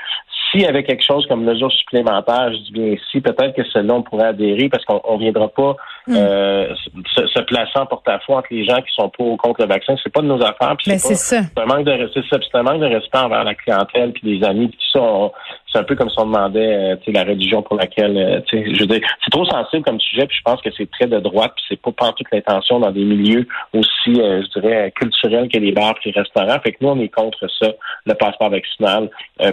s'il 0.50 0.62
y 0.62 0.66
avait 0.66 0.84
quelque 0.84 1.04
chose 1.04 1.26
comme 1.26 1.44
mesure 1.44 1.72
supplémentaire, 1.72 2.52
je 2.52 2.58
dis 2.58 2.72
bien 2.72 2.86
ici, 2.86 3.20
peut-être 3.20 3.54
que 3.54 3.62
celle-là, 3.72 3.94
on 3.94 4.02
pourrait 4.02 4.28
adhérer 4.28 4.68
parce 4.68 4.84
qu'on 4.84 5.14
ne 5.14 5.18
viendra 5.18 5.48
pas 5.48 5.76
mm. 6.06 6.14
euh, 6.16 6.74
se, 7.14 7.26
se, 7.26 7.78
en 7.78 7.86
porte-à-faux 7.86 8.34
entre 8.34 8.48
les 8.50 8.64
gens 8.64 8.76
qui 8.76 8.92
sont 8.94 9.08
pour 9.10 9.32
ou 9.32 9.36
contre 9.36 9.62
le 9.62 9.68
vaccin. 9.68 9.94
C'est 10.02 10.12
pas 10.12 10.22
de 10.22 10.26
nos 10.26 10.42
affaires. 10.42 10.76
Mais 10.86 10.98
c'est 10.98 11.14
ça. 11.14 11.42
C'est 11.42 11.62
un 11.62 11.66
manque 11.66 11.84
de 11.84 12.10
c'est 12.14 12.58
un 12.58 12.62
manque 12.62 12.80
de 12.80 12.86
respect 12.86 13.18
envers 13.18 13.44
la 13.44 13.54
clientèle 13.54 14.12
puis 14.12 14.38
les 14.38 14.46
amis. 14.46 14.68
Puis 14.68 14.78
tout 14.92 14.98
ça, 14.98 15.32
c'est 15.72 15.78
un 15.78 15.84
peu 15.84 15.94
comme 15.94 16.08
si 16.08 16.18
on 16.18 16.26
demandait 16.26 16.94
euh, 16.94 16.96
la 17.08 17.24
religion 17.24 17.62
pour 17.62 17.76
laquelle 17.76 18.16
euh, 18.16 18.40
je 18.52 18.80
veux 18.80 18.86
dire, 18.86 19.00
c'est 19.24 19.30
trop 19.30 19.44
sensible 19.44 19.84
comme 19.84 20.00
sujet, 20.00 20.26
puis 20.26 20.36
je 20.38 20.42
pense 20.42 20.60
que 20.62 20.70
c'est 20.76 20.90
très 20.90 21.06
de 21.06 21.18
droite, 21.18 21.52
puis 21.56 21.64
c'est 21.68 21.80
pas 21.80 22.12
toute 22.12 22.26
l'intention 22.32 22.80
dans 22.80 22.90
des 22.90 23.04
milieux 23.04 23.46
aussi, 23.74 24.20
euh, 24.20 24.42
je 24.42 24.60
dirais, 24.60 24.92
culturels 24.96 25.48
que 25.48 25.58
les 25.58 25.72
bars 25.72 25.94
et 26.04 26.10
les 26.10 26.20
restaurants. 26.20 26.58
Fait 26.60 26.72
que 26.72 26.78
nous, 26.80 26.88
on 26.88 27.00
est 27.00 27.08
contre 27.08 27.46
ça, 27.60 27.68
le 28.06 28.14
passeport 28.14 28.50
vaccinal, 28.50 29.10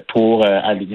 pour 0.08 0.46
aller, 0.46 0.88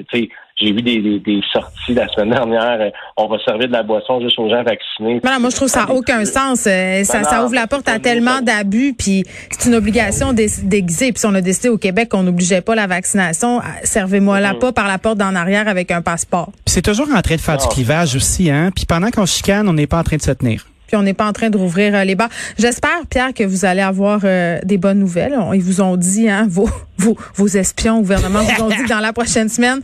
j'ai 0.59 0.71
vu 0.71 0.81
des, 0.81 1.19
des, 1.19 1.41
sorties 1.53 1.93
la 1.93 2.07
semaine 2.09 2.31
dernière. 2.31 2.91
on 3.17 3.27
va 3.27 3.37
servir 3.45 3.67
de 3.67 3.73
la 3.73 3.83
boisson 3.83 4.19
juste 4.21 4.37
aux 4.39 4.49
gens 4.49 4.63
vaccinés. 4.63 5.21
Non, 5.23 5.39
moi, 5.39 5.49
je 5.49 5.55
trouve 5.55 5.67
ça 5.67 5.85
n'a 5.85 5.91
aucun 5.91 6.25
sens. 6.25 6.59
ça, 6.59 7.23
ça 7.23 7.45
ouvre 7.45 7.55
la 7.55 7.67
porte 7.67 7.87
à 7.87 7.99
tellement 7.99 8.41
d'abus, 8.41 8.93
puis 8.97 9.23
c'est 9.51 9.69
une 9.69 9.75
obligation 9.75 10.33
déguisée. 10.33 11.11
Puis 11.11 11.19
si 11.19 11.25
on 11.25 11.33
a 11.33 11.41
décidé 11.41 11.69
au 11.69 11.77
Québec 11.77 12.09
qu'on 12.09 12.23
n'obligeait 12.23 12.61
pas 12.61 12.75
la 12.75 12.87
vaccination, 12.87 13.61
servez-moi 13.83 14.39
la 14.39 14.53
mm. 14.53 14.59
pas 14.59 14.71
par 14.71 14.87
la 14.87 14.97
porte 14.97 15.17
d'en 15.17 15.35
arrière 15.35 15.67
avec 15.67 15.91
un 15.91 16.01
passeport. 16.01 16.51
c'est 16.65 16.81
toujours 16.81 17.07
en 17.15 17.21
train 17.21 17.35
de 17.35 17.41
faire 17.41 17.57
du 17.57 17.67
clivage 17.67 18.15
aussi, 18.15 18.49
hein. 18.49 18.71
Puis 18.75 18.85
pendant 18.85 19.09
qu'on 19.09 19.25
chicane, 19.25 19.67
on 19.67 19.73
n'est 19.73 19.87
pas 19.87 19.99
en 19.99 20.03
train 20.03 20.17
de 20.17 20.21
se 20.21 20.31
tenir 20.31 20.65
puis 20.89 20.97
on 20.97 21.03
n'est 21.03 21.13
pas 21.13 21.27
en 21.27 21.33
train 21.33 21.51
de 21.51 21.57
rouvrir 21.57 21.93
euh, 21.93 22.03
les 22.03 22.15
bars. 22.15 22.29
J'espère, 22.57 23.05
Pierre, 23.11 23.31
que 23.35 23.43
vous 23.43 23.63
allez 23.63 23.81
avoir 23.81 24.21
euh, 24.23 24.57
des 24.63 24.79
bonnes 24.79 24.97
nouvelles. 24.97 25.37
ils 25.53 25.61
vous 25.61 25.81
ont 25.81 25.97
dit, 25.97 26.27
hein, 26.27 26.47
vos, 26.49 26.67
vos, 26.97 27.15
vos 27.35 27.47
espions 27.47 27.97
au 27.97 28.01
gouvernement 28.01 28.39
vous 28.39 28.63
ont 28.63 28.69
dit 28.69 28.83
que 28.83 28.89
dans 28.89 28.99
la 28.99 29.13
prochaine 29.13 29.49
semaine, 29.49 29.81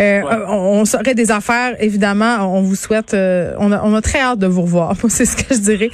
euh, 0.00 0.22
on, 0.48 0.80
on 0.80 0.84
saurait 0.86 1.14
des 1.14 1.30
affaires. 1.30 1.76
Évidemment, 1.78 2.56
on 2.56 2.62
vous 2.62 2.74
souhaite, 2.74 3.12
on, 3.12 3.70
a, 3.70 3.82
on 3.84 3.94
a 3.94 4.00
très 4.00 4.20
hâte 4.20 4.38
de 4.38 4.46
vous 4.46 4.62
revoir. 4.62 4.96
C'est 5.08 5.26
ce 5.26 5.36
que 5.36 5.54
je 5.54 5.60
dirais. 5.60 5.90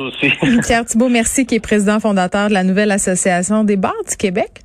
aussi. 0.00 0.32
Pierre 0.66 0.86
Thibault, 0.86 1.10
merci, 1.10 1.44
qui 1.44 1.56
est 1.56 1.60
président 1.60 2.00
fondateur 2.00 2.48
de 2.48 2.54
la 2.54 2.64
nouvelle 2.64 2.90
association 2.90 3.64
des 3.64 3.76
bars 3.76 3.92
du 4.08 4.16
Québec. 4.16 4.62